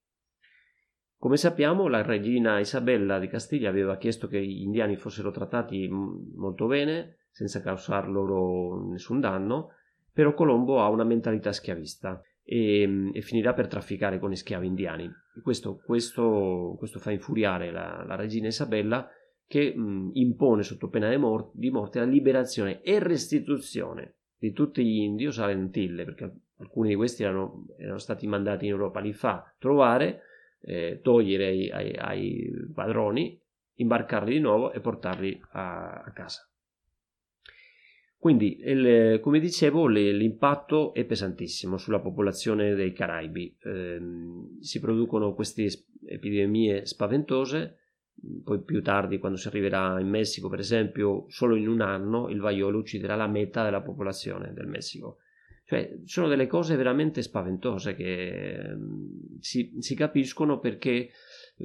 [1.22, 6.66] Come sappiamo, la regina Isabella di Castiglia aveva chiesto che gli indiani fossero trattati molto
[6.66, 9.74] bene, senza causar loro nessun danno,
[10.12, 15.12] però Colombo ha una mentalità schiavista e, e finirà per trafficare con gli schiavi indiani.
[15.44, 19.08] Questo, questo, questo, fa infuriare la, la regina Isabella
[19.46, 24.84] che mh, impone sotto pena di, mor- di morte la liberazione e restituzione di tutti
[24.84, 29.14] gli indios alle Antille, perché alcuni di questi erano, erano stati mandati in Europa, li
[29.14, 30.22] fa trovare
[30.62, 33.40] eh, togliere ai, ai, ai, padroni,
[33.76, 36.46] imbarcarli di nuovo e portarli a, a casa.
[38.18, 43.58] Quindi, il, come dicevo, le, l'impatto è pesantissimo sulla popolazione dei Caraibi.
[43.60, 44.00] Eh,
[44.60, 45.68] si producono queste
[46.06, 47.78] epidemie spaventose,
[48.44, 52.40] poi più tardi, quando si arriverà in Messico, per esempio, solo in un anno il
[52.40, 55.18] vaiolo ucciderà la metà della popolazione del Messico.
[55.72, 61.12] Cioè, sono delle cose veramente spaventose che mm, si, si, capiscono perché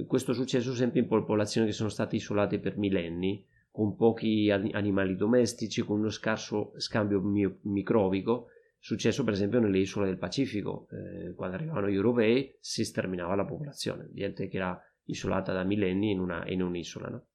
[0.06, 5.16] questo è successo sempre in popolazioni che sono state isolate per millenni, con pochi animali
[5.16, 7.20] domestici, con uno scarso scambio
[7.62, 8.46] microbico,
[8.78, 13.44] successo per esempio nelle isole del Pacifico, eh, quando arrivavano gli europei si sterminava la
[13.44, 17.08] popolazione, gente che era isolata da millenni in, una, in un'isola.
[17.08, 17.26] No?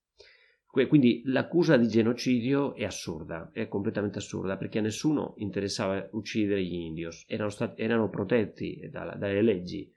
[0.71, 6.75] Quindi l'accusa di genocidio è assurda, è completamente assurda, perché a nessuno interessava uccidere gli
[6.75, 9.93] indios, erano, stati, erano protetti da, dalle leggi.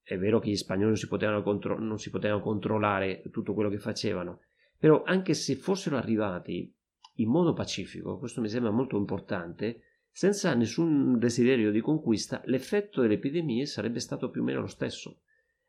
[0.00, 3.78] È vero che gli spagnoli non si, contro- non si potevano controllare tutto quello che
[3.78, 4.42] facevano,
[4.78, 6.72] però anche se fossero arrivati
[7.14, 13.14] in modo pacifico, questo mi sembra molto importante, senza nessun desiderio di conquista, l'effetto delle
[13.14, 15.22] epidemie sarebbe stato più o meno lo stesso.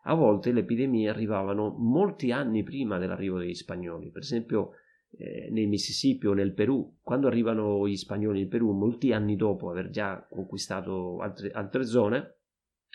[0.07, 4.73] A volte le epidemie arrivavano molti anni prima dell'arrivo degli spagnoli, per esempio
[5.17, 9.69] eh, nel Mississippi o nel Perù, quando arrivano gli spagnoli in Perù, molti anni dopo
[9.69, 12.37] aver già conquistato altre, altre zone,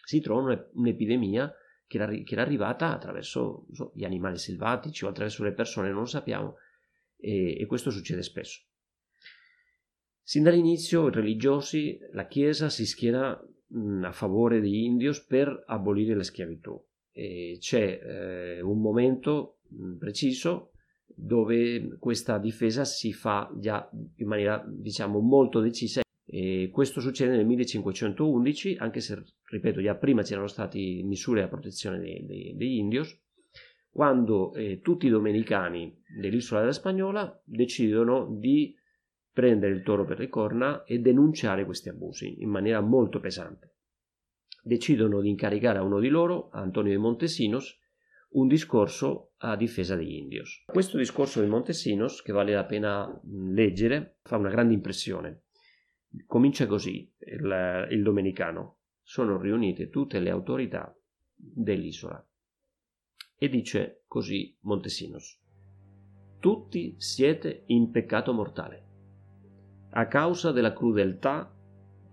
[0.04, 1.52] si trova un'epidemia
[1.86, 6.00] che era, che era arrivata attraverso so, gli animali selvatici o attraverso le persone, non
[6.00, 6.56] lo sappiamo,
[7.16, 8.60] e, e questo succede spesso.
[10.22, 16.14] Sin dall'inizio i religiosi, la Chiesa si schiera mh, a favore degli indios per abolire
[16.14, 16.80] la schiavitù.
[17.12, 20.72] E c'è eh, un momento mh, preciso
[21.06, 27.44] dove questa difesa si fa già in maniera diciamo molto decisa e questo succede nel
[27.44, 33.20] 1511 anche se ripeto già prima c'erano state misure a protezione dei, dei, degli indios
[33.90, 38.74] quando eh, tutti i domenicani dell'isola della Spagnola decidono di
[39.32, 43.78] prendere il toro per le corna e denunciare questi abusi in maniera molto pesante.
[44.62, 47.78] Decidono di incaricare a uno di loro, Antonio de Montesinos,
[48.30, 50.64] un discorso a difesa degli indios.
[50.66, 55.42] Questo discorso di Montesinos, che vale la pena leggere, fa una grande impressione.
[56.26, 58.78] Comincia così il, il domenicano.
[59.02, 60.94] Sono riunite tutte le autorità
[61.34, 62.24] dell'isola.
[63.36, 65.38] E dice così Montesinos.
[66.38, 68.88] Tutti siete in peccato mortale
[69.92, 71.52] a causa della crudeltà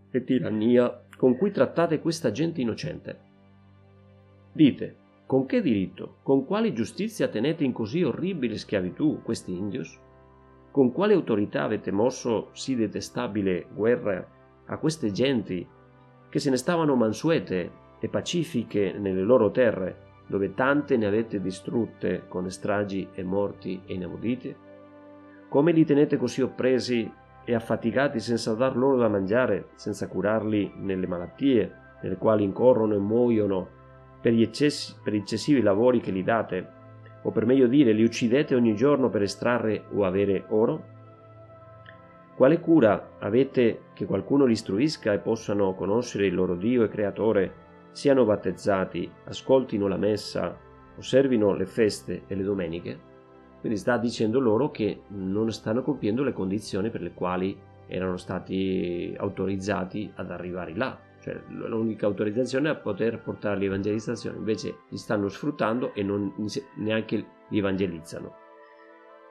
[0.09, 3.19] e tirannia con cui trattate questa gente innocente.
[4.53, 9.99] Dite, con che diritto, con quale giustizia tenete in così orribile schiavitù questi indios?
[10.71, 14.25] Con quale autorità avete mosso sì detestabile guerra
[14.67, 15.67] a queste genti
[16.29, 22.25] che se ne stavano mansuete e pacifiche nelle loro terre, dove tante ne avete distrutte
[22.27, 24.65] con stragi e morti inaudite?
[25.49, 27.09] Come li tenete così oppresi
[27.49, 32.99] e affaticati senza dar loro da mangiare, senza curarli nelle malattie nelle quali incorrono e
[32.99, 33.69] muoiono
[34.19, 36.75] per gli, eccessi, per eccessivi lavori che li date,
[37.23, 40.95] o per meglio dire li uccidete ogni giorno per estrarre o avere oro?
[42.35, 47.53] Quale cura avete che qualcuno li istruisca e possano conoscere il loro Dio e Creatore,
[47.91, 50.55] siano battezzati, ascoltino la messa,
[50.97, 52.99] osservino le feste e le domeniche?
[53.59, 59.15] Quindi sta dicendo loro che non stanno compiendo le condizioni per le quali erano stati
[59.17, 60.99] autorizzati ad arrivare là.
[61.19, 66.33] Cioè l'unica autorizzazione è poter portare l'evangelizzazione, invece li stanno sfruttando e non
[66.75, 68.33] neanche li evangelizzano.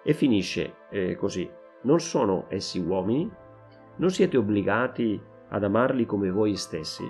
[0.02, 1.48] E finisce eh, così.
[1.82, 3.30] Non sono essi uomini?
[3.96, 7.04] Non siete obbligati ad amarli come voi stessi?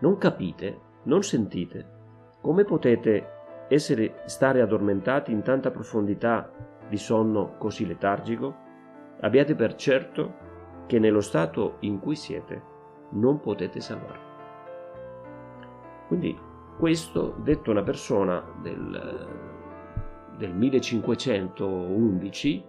[0.00, 0.80] Non capite?
[1.04, 1.94] Non sentite?
[2.40, 3.35] Come potete
[3.68, 6.50] essere stare addormentati in tanta profondità
[6.88, 8.64] di sonno così letargico?
[9.20, 10.44] Abbiate per certo
[10.86, 12.74] che nello stato in cui siete
[13.10, 14.24] non potete salvarvi.
[16.06, 16.38] Quindi
[16.78, 19.28] questo, detto una persona del,
[20.36, 22.64] del 1511,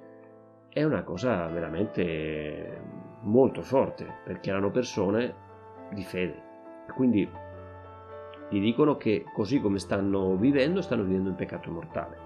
[0.69, 2.81] è una cosa veramente
[3.21, 5.35] molto forte, perché erano persone
[5.91, 6.45] di fede.
[6.95, 7.29] Quindi
[8.49, 12.25] gli dicono che così come stanno vivendo, stanno vivendo in peccato mortale.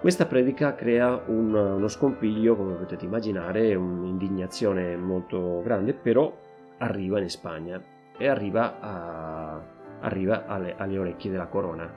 [0.00, 6.30] Questa predica crea un, uno scompiglio, come potete immaginare, un'indignazione molto grande, però
[6.78, 7.80] arriva in Spagna
[8.18, 9.62] e arriva, a,
[10.00, 11.90] arriva alle, alle orecchie della corona.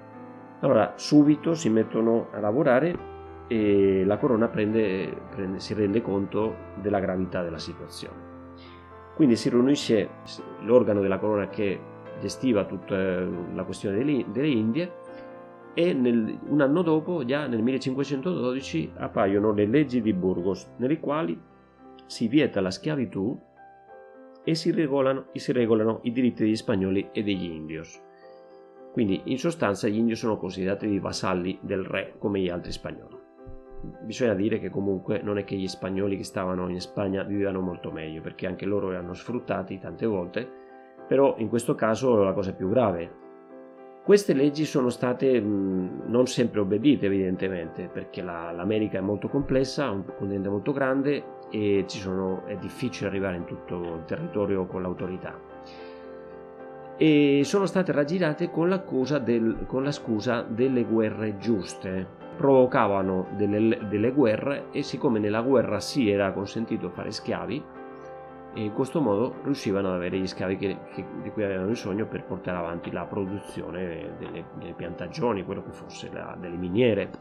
[0.62, 3.16] Allora, subito si mettono a lavorare
[3.48, 8.26] e la corona prende, prende, si rende conto della gravità della situazione.
[9.16, 10.10] Quindi si riunisce
[10.62, 11.80] l'organo della corona che
[12.20, 14.92] gestiva tutta la questione delle, Indie
[15.74, 21.40] e nel, un anno dopo, già nel 1512, appaiono le leggi di Burgos, nelle quali
[22.06, 23.40] si vieta la schiavitù
[24.44, 28.02] e si regolano, si regolano i diritti degli spagnoli e degli indios.
[28.92, 33.16] Quindi in sostanza gli indios sono considerati dei vassalli del re come gli altri spagnoli.
[34.02, 37.92] Bisogna dire che comunque non è che gli spagnoli che stavano in Spagna vivevano molto
[37.92, 40.66] meglio, perché anche loro erano sfruttati tante volte
[41.08, 43.26] però in questo caso la cosa è più grave.
[44.04, 49.90] Queste leggi sono state mh, non sempre obbedite evidentemente perché la, l'America è molto complessa,
[49.90, 55.38] un continente molto grande e sono, è difficile arrivare in tutto il territorio con l'autorità.
[56.96, 58.70] E sono state raggirate con,
[59.24, 62.08] del, con la scusa delle guerre giuste.
[62.38, 67.64] Provocavano delle, delle guerre e siccome nella guerra si era consentito fare schiavi,
[68.58, 72.08] e in questo modo riuscivano ad avere gli schiavi che, che, di cui avevano bisogno
[72.08, 77.12] per portare avanti la produzione delle, delle piantagioni, quello che fosse, la, delle miniere.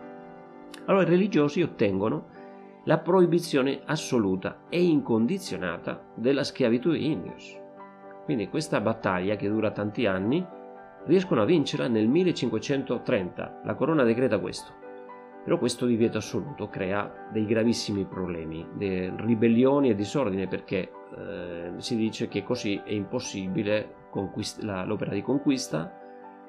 [0.86, 2.28] Allora i religiosi ottengono
[2.84, 7.60] la proibizione assoluta e incondizionata della schiavitù di indios.
[8.24, 10.44] Quindi questa battaglia che dura tanti anni
[11.04, 13.60] riescono a vincerla nel 1530.
[13.62, 14.85] La corona decreta questo.
[15.46, 22.26] Però questo divieto assoluto crea dei gravissimi problemi, ribellioni e disordine perché eh, si dice
[22.26, 26.00] che così è impossibile conquist- la, l'opera di conquista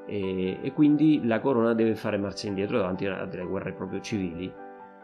[0.07, 4.51] e, e, quindi la corona deve fare marcia indietro davanti a delle guerre proprio civili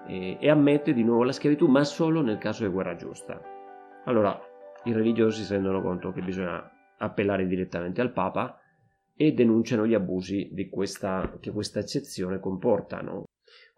[0.08, 3.40] e, e ammette di nuovo la schiavitù ma solo nel caso di guerra giusta.
[4.06, 4.36] Allora
[4.86, 8.58] i religiosi si rendono conto che bisogna appellare direttamente al Papa
[9.16, 13.04] e denunciano gli abusi questa, che questa eccezione comporta.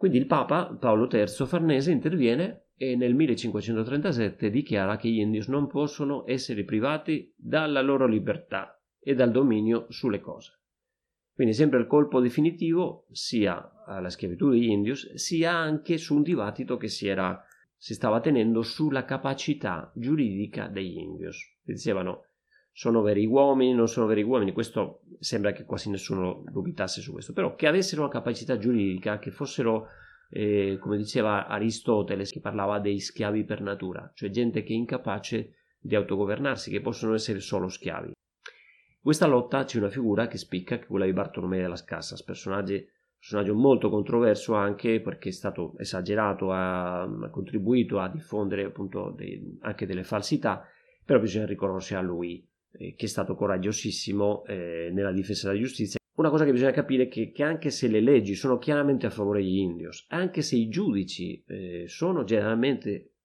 [0.06, 5.66] Quindi il Papa Paolo III Farnese interviene e nel 1537 dichiara che gli indios non
[5.66, 10.60] possono essere privati dalla loro libertà e dal dominio sulle cose.
[11.34, 16.78] Quindi sempre il colpo definitivo sia alla schiavitù degli indios sia anche su un dibattito
[16.78, 17.44] che si, era,
[17.76, 21.40] si stava tenendo sulla capacità giuridica degli indios.
[21.64, 22.28] Dicevano
[22.78, 27.32] sono veri uomini, non sono veri uomini, questo sembra che quasi nessuno dubitasse su questo,
[27.32, 29.88] però che avessero una capacità giuridica, che fossero,
[30.30, 35.54] eh, come diceva Aristotele, che parlava dei schiavi per natura, cioè gente che è incapace
[35.80, 38.08] di autogovernarsi, che possono essere solo schiavi.
[38.08, 42.24] In questa lotta c'è una figura che spicca, che è quella di Bartolomeo della Casas,
[42.24, 42.76] personaggio,
[43.18, 49.60] personaggio molto controverso anche perché è stato esagerato, ha, ha contribuito a diffondere appunto dei,
[49.62, 50.68] anche delle falsità,
[51.06, 52.46] però bisogna riconoscere a lui
[52.78, 56.00] eh, che è stato coraggiosissimo eh, nella difesa della giustizia.
[56.16, 59.10] Una cosa che bisogna capire è che, che, anche se le leggi sono chiaramente a
[59.10, 63.16] favore degli indios, anche se i giudici eh, sono generalmente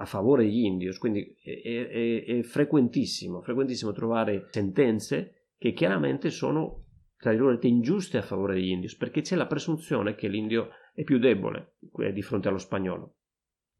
[0.00, 6.84] a favore degli indios, quindi è, è, è, frequentissimo, frequentissimo trovare sentenze che chiaramente sono,
[7.18, 11.18] tra virgolette, ingiuste a favore degli indios, perché c'è la presunzione che l'indio è più
[11.18, 13.16] debole eh, di fronte allo spagnolo.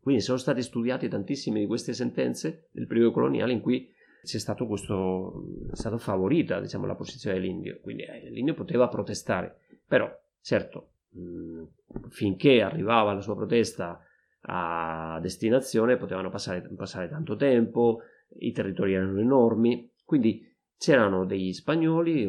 [0.00, 3.88] Quindi sono state studiate tantissime di queste sentenze del periodo coloniale in cui
[4.22, 9.58] c'è stato questo, è stata favorita diciamo, la posizione dell'Indio, quindi eh, l'Indio poteva protestare,
[9.86, 11.62] però certo mh,
[12.10, 14.02] finché arrivava la sua protesta
[14.42, 18.00] a destinazione potevano passare, passare tanto tempo,
[18.38, 20.46] i territori erano enormi, quindi
[20.78, 22.28] c'erano degli spagnoli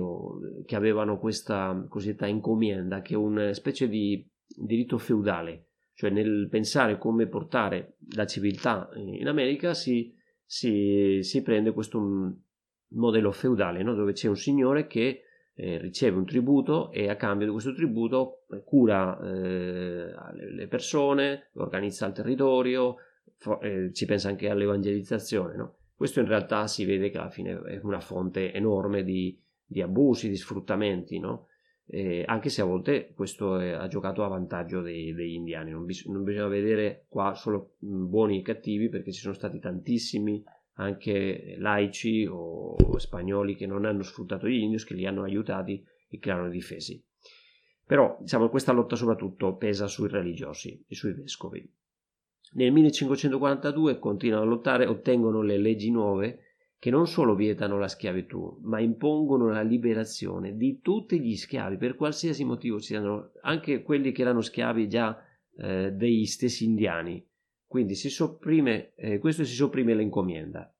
[0.65, 6.97] che avevano questa cosiddetta encomienda, che è una specie di diritto feudale, cioè nel pensare
[6.97, 10.13] come portare la civiltà in America si
[10.51, 12.01] si, si prende questo
[12.93, 13.93] modello feudale no?
[13.93, 15.21] dove c'è un signore che
[15.53, 21.49] eh, riceve un tributo e a cambio di questo tributo eh, cura eh, le persone,
[21.53, 22.95] organizza il territorio,
[23.35, 25.55] for- eh, ci pensa anche all'evangelizzazione.
[25.55, 25.75] No?
[25.93, 30.29] Questo in realtà si vede che alla fine è una fonte enorme di, di abusi,
[30.29, 31.48] di sfruttamenti, no?
[31.91, 35.71] Eh, anche se a volte questo è, ha giocato a vantaggio dei, degli indiani.
[35.71, 40.43] Non, bis- non, bisogna vedere qua solo buoni e cattivi perché ci sono stati tantissimi
[40.73, 45.83] anche laici o, o spagnoli che non hanno sfruttato gli indios, che li hanno aiutati
[46.07, 47.03] e che li hanno difesi.
[47.85, 51.67] Però diciamo, questa lotta soprattutto pesa sui religiosi e sui vescovi.
[52.51, 56.48] Nel 1542 continuano a lottare, ottengono le leggi nuove
[56.79, 61.95] che non solo vietano la schiavitù, ma impongono la liberazione di tutti gli schiavi, per
[61.95, 65.21] qualsiasi motivo siano, anche quelli che erano schiavi già
[65.57, 67.23] eh, degli stessi indiani.
[67.67, 70.73] Quindi si sopprime, eh, questo si sopprime l'encomienda.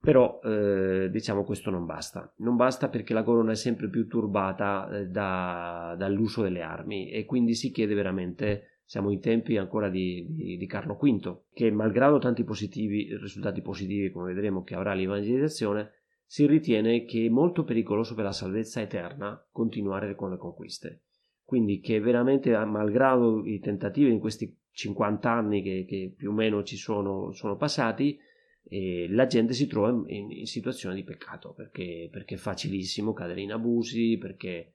[0.00, 4.88] Però eh, diciamo questo non basta, non basta perché la corona è sempre più turbata
[4.90, 10.26] eh, da, dall'uso delle armi e quindi si chiede veramente siamo in tempi ancora di,
[10.30, 15.92] di, di, Carlo V, che malgrado tanti positivi, risultati positivi come vedremo che avrà l'evangelizzazione,
[16.24, 21.02] si ritiene che è molto pericoloso per la salvezza eterna continuare con le conquiste.
[21.44, 26.64] Quindi che veramente, malgrado i tentativi in questi 50 anni che, che più o meno
[26.64, 28.18] ci sono, sono passati,
[28.64, 33.40] eh, la gente si trova in, in situazione di peccato perché, perché, è facilissimo cadere
[33.40, 34.72] in abusi, perché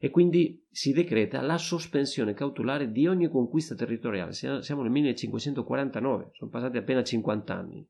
[0.00, 4.32] e quindi si decreta la sospensione cautelare di ogni conquista territoriale.
[4.32, 7.86] Siamo nel 1549, sono passati appena 50 anni.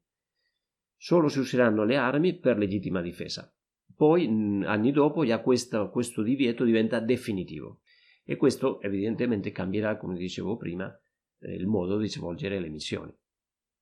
[0.97, 3.53] Solo si useranno le armi per legittima difesa.
[3.95, 4.27] Poi,
[4.65, 7.81] anni dopo, già questo, questo divieto diventa definitivo.
[8.25, 10.91] E questo evidentemente cambierà, come dicevo prima,
[11.41, 13.15] eh, il modo di svolgere le missioni.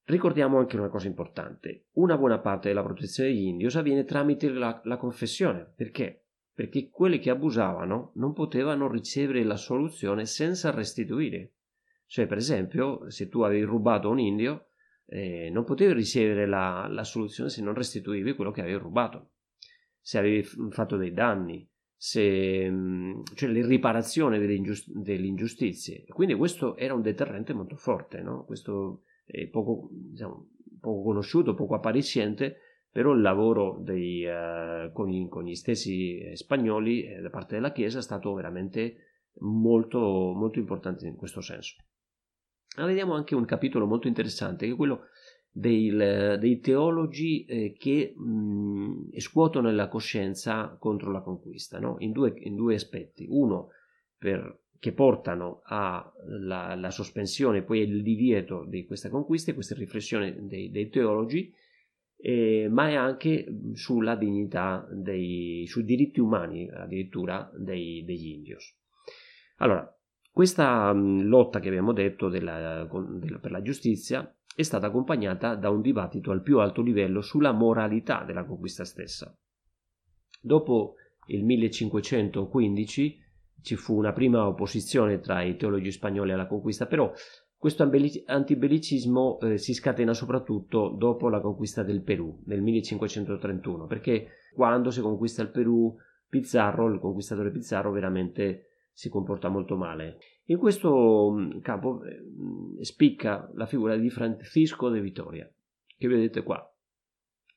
[0.05, 4.81] Ricordiamo anche una cosa importante, una buona parte della protezione degli indios avviene tramite la,
[4.85, 6.26] la confessione, perché?
[6.57, 11.57] Perché quelli che abusavano non potevano ricevere la soluzione senza restituire.
[12.07, 14.69] Cioè, per esempio, se tu avevi rubato un indio,
[15.05, 19.33] eh, non potevi ricevere la, la, soluzione se non restituivi quello che avevi rubato.
[20.01, 26.07] Se avevi fatto dei danni, se, mm, cioè le riparazioni delle, ingiust- ingiustizie.
[26.07, 28.45] Quindi questo era un deterrente molto forte, no?
[28.47, 30.49] questo è poco, diciamo,
[30.81, 32.61] poco conosciuto, poco appariscente,
[32.97, 37.71] però il lavoro dei, uh, con, i, con, gli stessi spagnoli eh, da parte della
[37.71, 38.97] Chiesa è stato veramente
[39.41, 39.99] molto,
[40.35, 41.75] molto importante in questo senso.
[42.79, 45.09] Ma vediamo anche un capitolo molto interessante, che è quello
[45.51, 51.97] dei, dei teologi eh, che mh, scuotono la coscienza contro la conquista, no?
[51.99, 53.27] in, due, in, due, aspetti.
[53.29, 53.73] Uno,
[54.17, 60.89] per, che portano alla sospensione, poi il divieto di questa conquista, queste riflessioni dei, dei
[60.89, 61.53] teologi,
[62.17, 68.75] eh, ma è anche sulla dignità, dei, sui diritti umani addirittura dei, degli indios.
[69.59, 69.91] Allora,
[70.31, 72.87] questa lotta che abbiamo detto della,
[73.19, 77.53] della, per la giustizia è stata accompagnata da un dibattito al più alto livello sulla
[77.53, 79.35] moralità della conquista stessa.
[80.41, 80.95] Dopo
[81.29, 83.25] il 1515
[83.63, 87.13] ci fu una prima opposizione tra i teologi spagnoli alla conquista, però
[87.59, 87.89] questo
[88.27, 95.01] antibellicismo eh, si scatena soprattutto dopo la conquista del Perù nel 1531, perché quando si
[95.01, 95.97] conquista il Perù,
[96.29, 100.19] Pizarro, il conquistatore Pizarro, veramente si comporta molto male.
[100.47, 105.51] In questo mm, campo eh, spicca la figura di Francisco de Vitoria,
[105.97, 106.63] che vedete qua,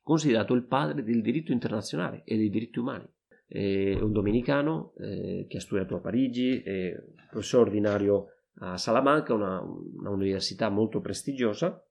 [0.01, 3.07] considerato il padre del diritto internazionale e dei diritti umani.
[3.47, 6.93] È un domenicano eh, che ha studiato a Parigi, è
[7.29, 8.27] professore ordinario
[8.60, 11.84] a Salamanca, una, una università molto prestigiosa,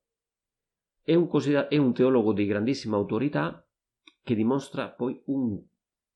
[1.03, 1.29] è un,
[1.69, 3.67] è un, teologo di grandissima autorità
[4.23, 5.59] che dimostra poi un,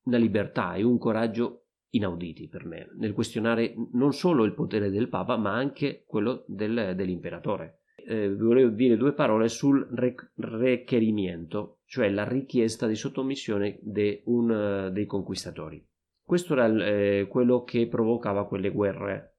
[0.03, 5.09] una libertà e un coraggio inauditi per me, nel questionare non solo il potere del
[5.09, 7.81] Papa, ma anche quello del, dell'imperatore.
[7.95, 9.87] Eh, volevo dire due parole sul
[10.35, 15.83] requerimento, cioè la richiesta di sottomissione de un, dei conquistatori.
[16.21, 19.32] Questo era eh, quello che provocava quelle guerre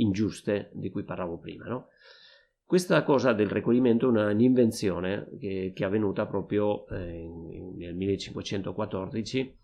[0.00, 1.66] ingiuste di cui parlavo prima.
[1.66, 1.88] No?
[2.64, 7.26] Questa cosa del requerimento è un'invenzione che, che è avvenuta proprio eh,
[7.76, 9.56] nel 1514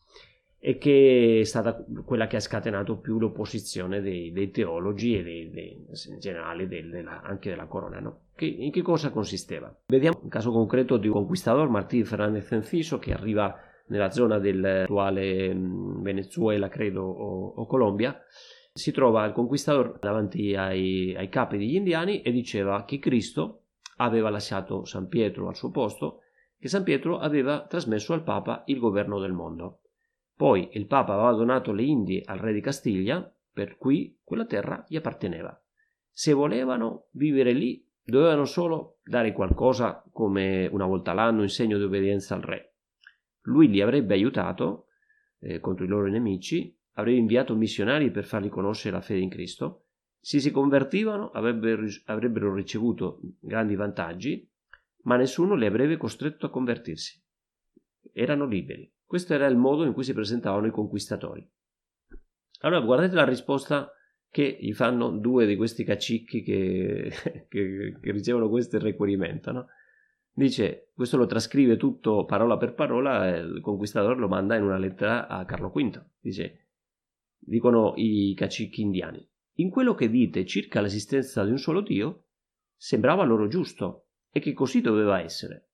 [0.67, 5.51] e che è stata quella che ha scatenato più l'opposizione dei, dei teologi e dei,
[5.51, 8.01] dei, in generale della, anche della corona.
[8.01, 8.21] No?
[8.35, 9.71] Che, in che cosa consisteva?
[9.89, 13.55] Vediamo un caso concreto di un conquistador, Martí Fernández Enciso, che arriva
[13.89, 18.19] nella zona dell'attuale mm, Venezuela, credo, o, o Colombia,
[18.75, 23.63] si trova il conquistador davanti ai, ai capi degli indiani e diceva che Cristo
[23.97, 26.23] aveva lasciato San Pietro al suo posto,
[26.59, 29.79] che San Pietro aveva trasmesso al Papa il governo del mondo
[30.37, 34.85] poi il Papa aveva donato le Indie al re di Castiglia, per cui quella terra
[34.89, 35.59] gli apparteneva.
[36.11, 41.85] Se volevano vivere lì, dovevano solo dare qualcosa come una volta l'anno in segno di
[41.85, 42.75] obbedienza al re.
[43.43, 44.87] Lui li avrebbe aiutato
[45.39, 49.87] eh, contro i loro nemici, avrebbe inviato missionari per fargli conoscere la fede in Cristo.
[50.21, 54.49] Se si convertivano avrebbero, ricevuto grandi vantaggi,
[55.03, 57.23] ma nessuno li avrebbe costretto a convertirsi.
[58.13, 58.91] Erano liberi.
[59.05, 61.47] Questo era il modo in cui si presentavano i conquistatori.
[62.61, 63.91] Allora guardate la risposta
[64.31, 67.13] che gli fanno due di questi cacicchi che,
[67.49, 69.53] che, che ricevono questo requerimento.
[69.53, 69.67] No?
[70.33, 75.29] Dice, questo lo trascrive tutto parola per parola, il conquistatore lo manda in una lettera
[75.29, 76.03] a Carlo V.
[76.19, 76.64] Dice,
[77.45, 79.27] dicono i cacicchi indiani,
[79.59, 82.27] in quello che dite circa l'esistenza di un solo Dio,
[82.77, 85.69] sembrava loro giusto e che così doveva essere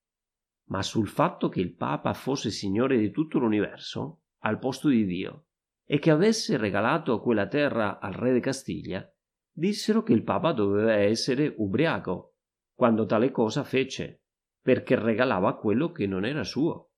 [0.71, 5.47] ma sul fatto che il Papa fosse signore di tutto l'universo, al posto di Dio,
[5.85, 9.05] e che avesse regalato quella terra al re di Castiglia,
[9.51, 12.37] dissero che il Papa doveva essere ubriaco,
[12.73, 14.23] quando tale cosa fece,
[14.61, 16.90] perché regalava quello che non era suo.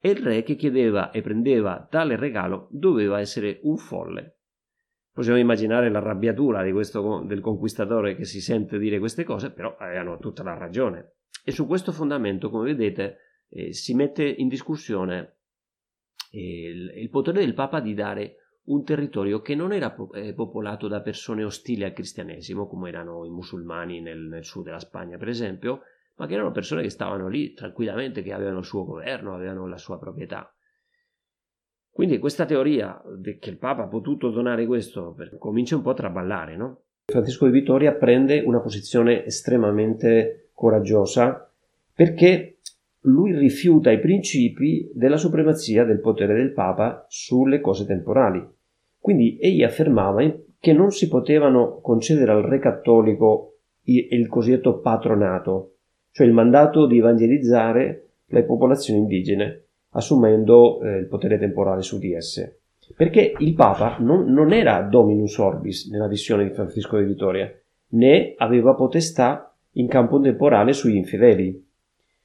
[0.00, 4.38] E il re che chiedeva e prendeva tale regalo doveva essere un folle.
[5.12, 10.42] Possiamo immaginare l'arrabbiatura questo, del conquistatore che si sente dire queste cose, però avevano tutta
[10.42, 11.16] la ragione.
[11.44, 13.18] E su questo fondamento, come vedete,
[13.50, 15.38] eh, si mette in discussione
[16.30, 20.86] eh, il, il, potere del Papa di dare un territorio che non era eh, popolato
[20.86, 25.28] da persone ostili al cristianesimo, come erano i musulmani nel, nel sud della Spagna, per
[25.28, 25.82] esempio,
[26.20, 29.78] ma che erano persone che stavano lì tranquillamente, che avevano il suo governo, avevano la
[29.78, 30.54] sua proprietà.
[31.90, 33.00] Quindi questa teoria
[33.38, 36.82] che il Papa ha potuto donare questo comincia un po' a traballare, no?
[37.06, 41.50] Francesco di Vittoria prende una posizione estremamente coraggiosa
[41.94, 42.58] perché
[43.04, 48.46] lui rifiuta i principi della supremazia del potere del Papa sulle cose temporali.
[48.98, 50.22] Quindi egli affermava
[50.58, 53.54] che non si potevano concedere al re cattolico
[53.84, 55.76] il cosiddetto patronato,
[56.12, 62.14] cioè il mandato di evangelizzare le popolazioni indigene, assumendo eh, il potere temporale su di
[62.14, 62.60] esse.
[62.96, 67.52] Perché il Papa non, non, era dominus orbis nella visione di Francisco di Vittoria,
[67.90, 71.68] né aveva potestà in campo temporale sugli infedeli.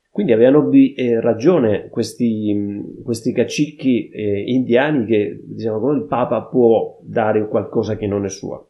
[0.10, 7.00] Quindi avevano eh, ragione questi, questi cacicchi eh, indiani che dicevano che il Papa può
[7.04, 8.66] dare qualcosa che non è sua.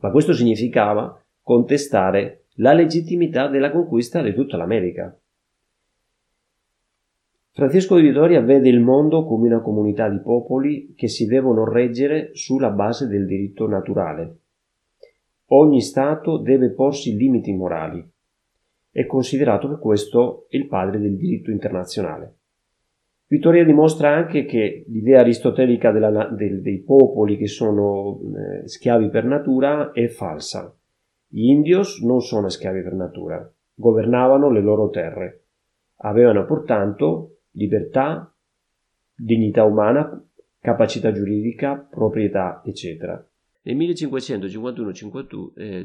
[0.00, 5.18] Ma questo significava contestare la legittimità della conquista di tutta l'America.
[7.52, 12.30] Francesco di Vittoria vede il mondo come una comunità di popoli che si devono reggere
[12.34, 14.36] sulla base del diritto naturale.
[15.46, 18.06] Ogni Stato deve porsi limiti morali.
[18.90, 22.34] È considerato per questo il padre del diritto internazionale.
[23.28, 29.24] Vittoria dimostra anche che l'idea aristotelica della, del, dei popoli che sono eh, schiavi per
[29.24, 30.74] natura è falsa.
[31.28, 35.44] Gli indios non sono schiavi per natura, governavano le loro terre.
[35.96, 38.32] Avevano pertanto libertà,
[39.14, 40.22] dignità umana,
[40.60, 43.24] capacità giuridica, proprietà, eccetera.
[43.62, 45.84] Nel 1551-52 eh,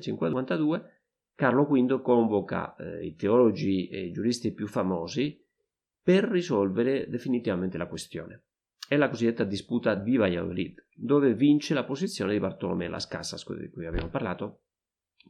[1.35, 5.43] Carlo V convoca eh, i teologi e i giuristi più famosi
[6.03, 8.43] per risolvere definitivamente la questione.
[8.87, 13.69] È la cosiddetta disputa di Valladolid, dove vince la posizione di Bartolomé Las Casas, di
[13.69, 14.59] cui abbiamo parlato,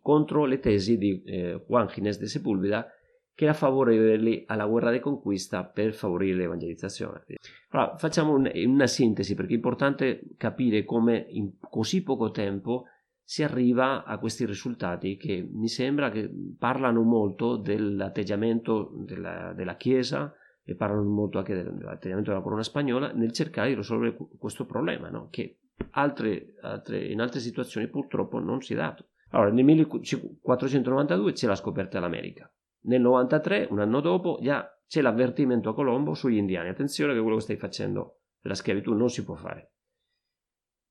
[0.02, 2.88] contro le tesi di eh, Juan Ginés de Sepúlveda
[3.34, 7.24] che era favorevoli alla guerra di conquista per favorire l'evangelizzazione.
[7.70, 12.86] Allora, facciamo un, una sintesi perché è importante capire come in così poco tempo
[13.24, 20.36] si arriva a questi risultati che mi sembra che parlano molto dell'atteggiamento della, della Chiesa
[20.64, 25.30] e parlano molto anche dell'atteggiamento della corona spagnola nel cercare di risolvere questo problema, no?
[25.30, 25.60] che
[25.92, 29.11] altre, altre, in altre situazioni purtroppo non si è dato.
[29.32, 32.52] Allora, nel 1492 c'è la scoperta dell'America.
[32.84, 36.70] Nel 93, un anno dopo, già c'è l'avvertimento a Colombo sugli indiani.
[36.70, 39.74] Attenzione che quello che stai facendo la schiavitù non si può fare.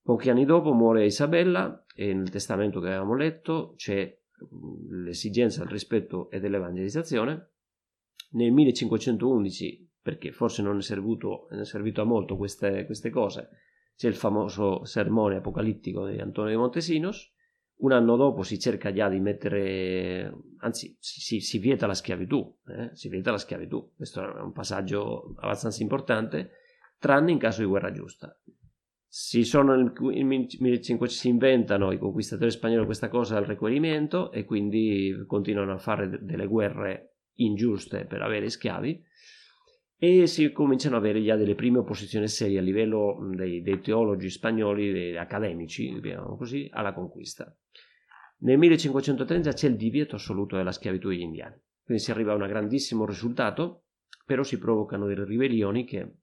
[0.02, 4.18] Pochi anni dopo muore Isabella e nel testamento che avevamo letto c'è
[4.88, 7.50] l'esigenza del rispetto e dell'evangelizzazione.
[8.30, 13.50] Nel 1511, perché forse non è servito, è servito a molto queste, queste cose,
[13.96, 17.34] c'è il famoso sermone apocalittico di Antonio de Montesinos
[17.80, 22.90] un anno dopo si cerca già di mettere, anzi si, si, vieta la schiavitù, eh?
[22.94, 26.50] si vieta la schiavitù, questo è un passaggio abbastanza importante,
[26.98, 28.38] tranne in caso di guerra giusta.
[29.06, 35.24] Si, sono, nel 1500, si inventano i conquistatori spagnoli questa cosa al requerimento e quindi
[35.26, 39.08] continuano a fare delle guerre ingiuste per avere schiavi
[40.02, 44.30] e si cominciano ad avere già delle prime opposizioni serie a livello dei, dei teologi
[44.30, 47.54] spagnoli, dei accademici, diciamo così, alla conquista.
[48.38, 52.46] Nel 1530 c'è il divieto assoluto della schiavitù degli indiani, quindi si arriva a un
[52.46, 53.82] grandissimo risultato,
[54.24, 56.14] però si provocano delle ribellioni che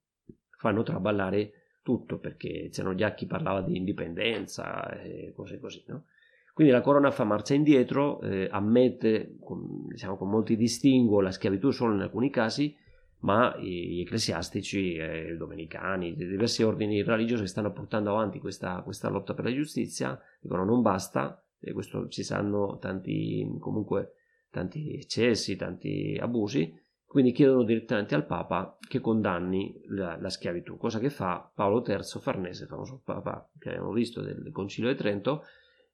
[0.57, 1.51] fanno traballare
[1.83, 6.05] tutto, perché c'erano già chi parlava di indipendenza e cose così, no?
[6.51, 11.69] Quindi la corona fa marcia indietro, eh, ammette con, diciamo, con molti distinguo la schiavitù
[11.69, 12.75] solo in alcuni casi,
[13.19, 19.45] ma gli ecclesiastici, i domenicani, diversi ordini religiosi stanno portando avanti questa, questa lotta per
[19.45, 24.13] la giustizia, dicono non basta, e questo ci sanno tanti, comunque,
[24.51, 26.73] tanti eccessi, tanti abusi,
[27.05, 32.01] quindi chiedono direttamente al Papa che condanni la, la schiavitù, cosa che fa Paolo III
[32.19, 35.43] Farnese, famoso Papa che abbiamo visto del Concilio di Trento,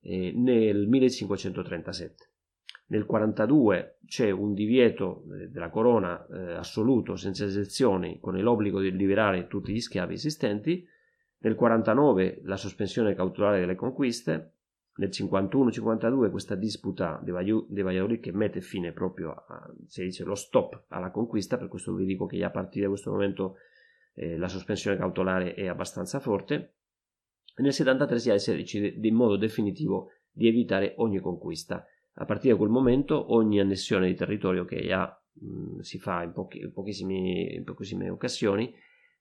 [0.02, 2.32] eh, nel 1537.
[2.88, 8.92] Nel 42 c'è un divieto eh, della corona eh, assoluto, senza eccezioni, con l'obbligo di
[8.92, 10.88] liberare tutti gli schiavi esistenti.
[11.40, 14.54] Nel 49 la sospensione cautelare delle conquiste
[14.96, 20.84] nel 51-52 questa disputa di Valladolid che mette fine proprio a, si dice, lo stop
[20.90, 23.56] alla conquista, per questo vi dico che a partire da questo momento
[24.14, 26.74] eh, la sospensione cautelare è abbastanza forte.
[27.56, 31.86] E nel 73 si decide in modo definitivo di evitare ogni conquista.
[32.16, 36.32] A partire da quel momento ogni annessione di territorio che ha, mh, si fa in,
[36.32, 38.74] pochi, in, in, pochissime occasioni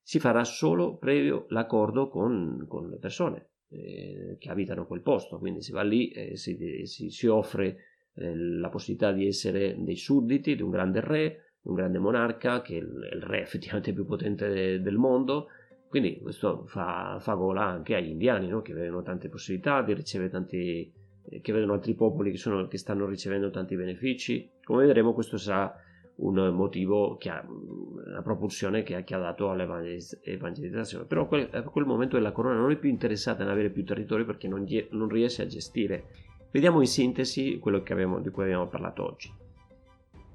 [0.02, 5.62] si farà solo previo l'accordo con, con le persone eh, che abitano quel posto, quindi
[5.62, 7.76] si va lì e si, si, si offre
[8.14, 12.76] eh, la possibilità di essere dei sudditi di un grande re, un grande monarca, che
[12.76, 15.48] è il, re effettivamente più potente de, del mondo,
[15.88, 18.62] quindi questo fa, fa gola anche agli indiani, no?
[18.62, 20.92] che vedono tante possibilità di ricevere tanti,
[21.40, 24.50] che vedono altri popoli che, sono, che stanno ricevendo tanti benefici.
[24.64, 25.74] Come vedremo questo sarà
[26.16, 31.04] un motivo che ha una propulsione che ha, che ha dato all'evangelizzazione.
[31.04, 34.24] Però quel, a quel momento la corona non è più interessata in avere più territorio
[34.24, 36.04] perché non, non riesce a gestire.
[36.50, 39.32] Vediamo in sintesi quello abbiamo, di cui abbiamo parlato oggi.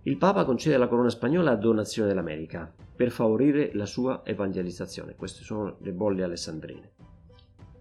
[0.04, 5.16] Il Papa concede alla corona spagnola la donazione dell'America per favorire la sua evangelizzazione.
[5.16, 6.92] Queste sono le bolle alessandrine.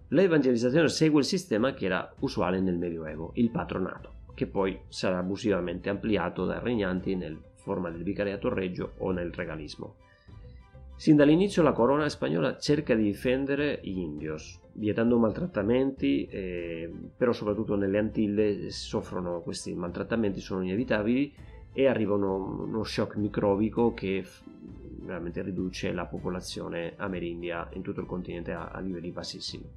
[0.09, 5.89] L'evangelizzazione segue il sistema che era usuale nel Medioevo, il patronato, che poi sarà abusivamente
[5.89, 9.97] ampliato dai regnanti nel forma del vicariato reggio o nel regalismo.
[10.95, 17.75] Sin dall'inizio la corona spagnola cerca di difendere gli indios, vietando maltrattamenti, eh, però soprattutto
[17.75, 21.35] nelle Antille soffrono questi maltrattamenti, sono inevitabili
[21.73, 24.25] e arriva uno, uno shock microbico che
[25.03, 29.69] veramente riduce la popolazione amerindia in tutto il continente a, a livelli bassissimi.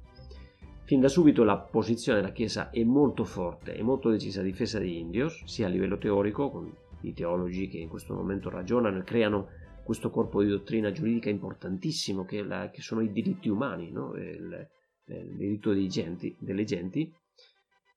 [0.90, 4.80] Fin da subito la posizione della Chiesa è molto forte e molto decisa a difesa
[4.80, 6.68] degli indios, sia a livello teorico, con
[7.02, 9.50] i teologi che in questo momento ragionano e creano
[9.84, 14.16] questo corpo di dottrina giuridica importantissimo che, la, che sono i diritti umani, no?
[14.16, 14.68] il,
[15.04, 17.08] il, diritto genti, delle genti,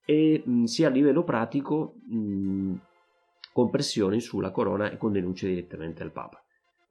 [0.05, 2.75] e mh, sia a livello pratico mh,
[3.53, 6.43] con pressioni sulla corona e con denunce direttamente al Papa.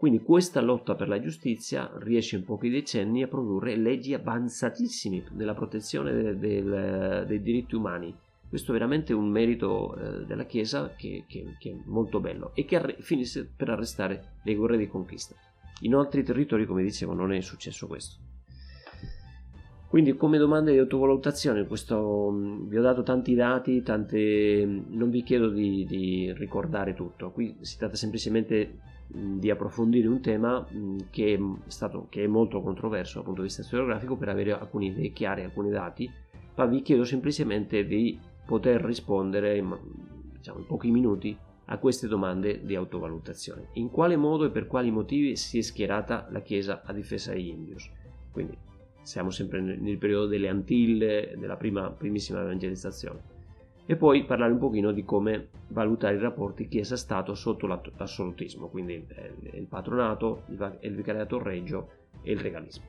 [0.02, 5.54] Quindi questa lotta per la giustizia riesce in pochi decenni a produrre leggi avanzatissime nella
[5.54, 8.12] protezione del, del, dei diritti umani,
[8.48, 12.64] questo è veramente un merito eh, della Chiesa che, che, che, è molto bello e
[12.64, 15.36] che arre- finisce per arrestare le guerre di conquista.
[15.82, 18.16] In altri territori, come dicevo, non è successo questo.
[19.86, 25.10] Quindi come domande di autovalutazione, questo, mm, vi ho dato tanti dati, tante, mm, non
[25.10, 30.66] vi chiedo di, di, ricordare tutto, qui si tratta semplicemente di approfondire un tema
[31.10, 34.86] che è, stato, che è molto controverso dal punto di vista storiografico per avere alcune
[34.86, 36.10] idee chiare, alcuni dati,
[36.54, 39.76] ma vi chiedo semplicemente di poter rispondere in,
[40.32, 41.36] diciamo, in pochi minuti
[41.66, 43.68] a queste domande di autovalutazione.
[43.74, 47.48] In quale modo e per quali motivi si è schierata la Chiesa a difesa degli
[47.48, 47.90] indios?
[48.30, 48.56] Quindi
[49.02, 53.31] siamo sempre nel periodo delle Antille, della prima, primissima evangelizzazione.
[53.84, 59.04] E poi parlare un pochino di come valutare i rapporti Chiesa-Stato sotto l'assolutismo, quindi
[59.52, 61.88] il patronato, il vicariato reggio
[62.22, 62.84] e il regalismo.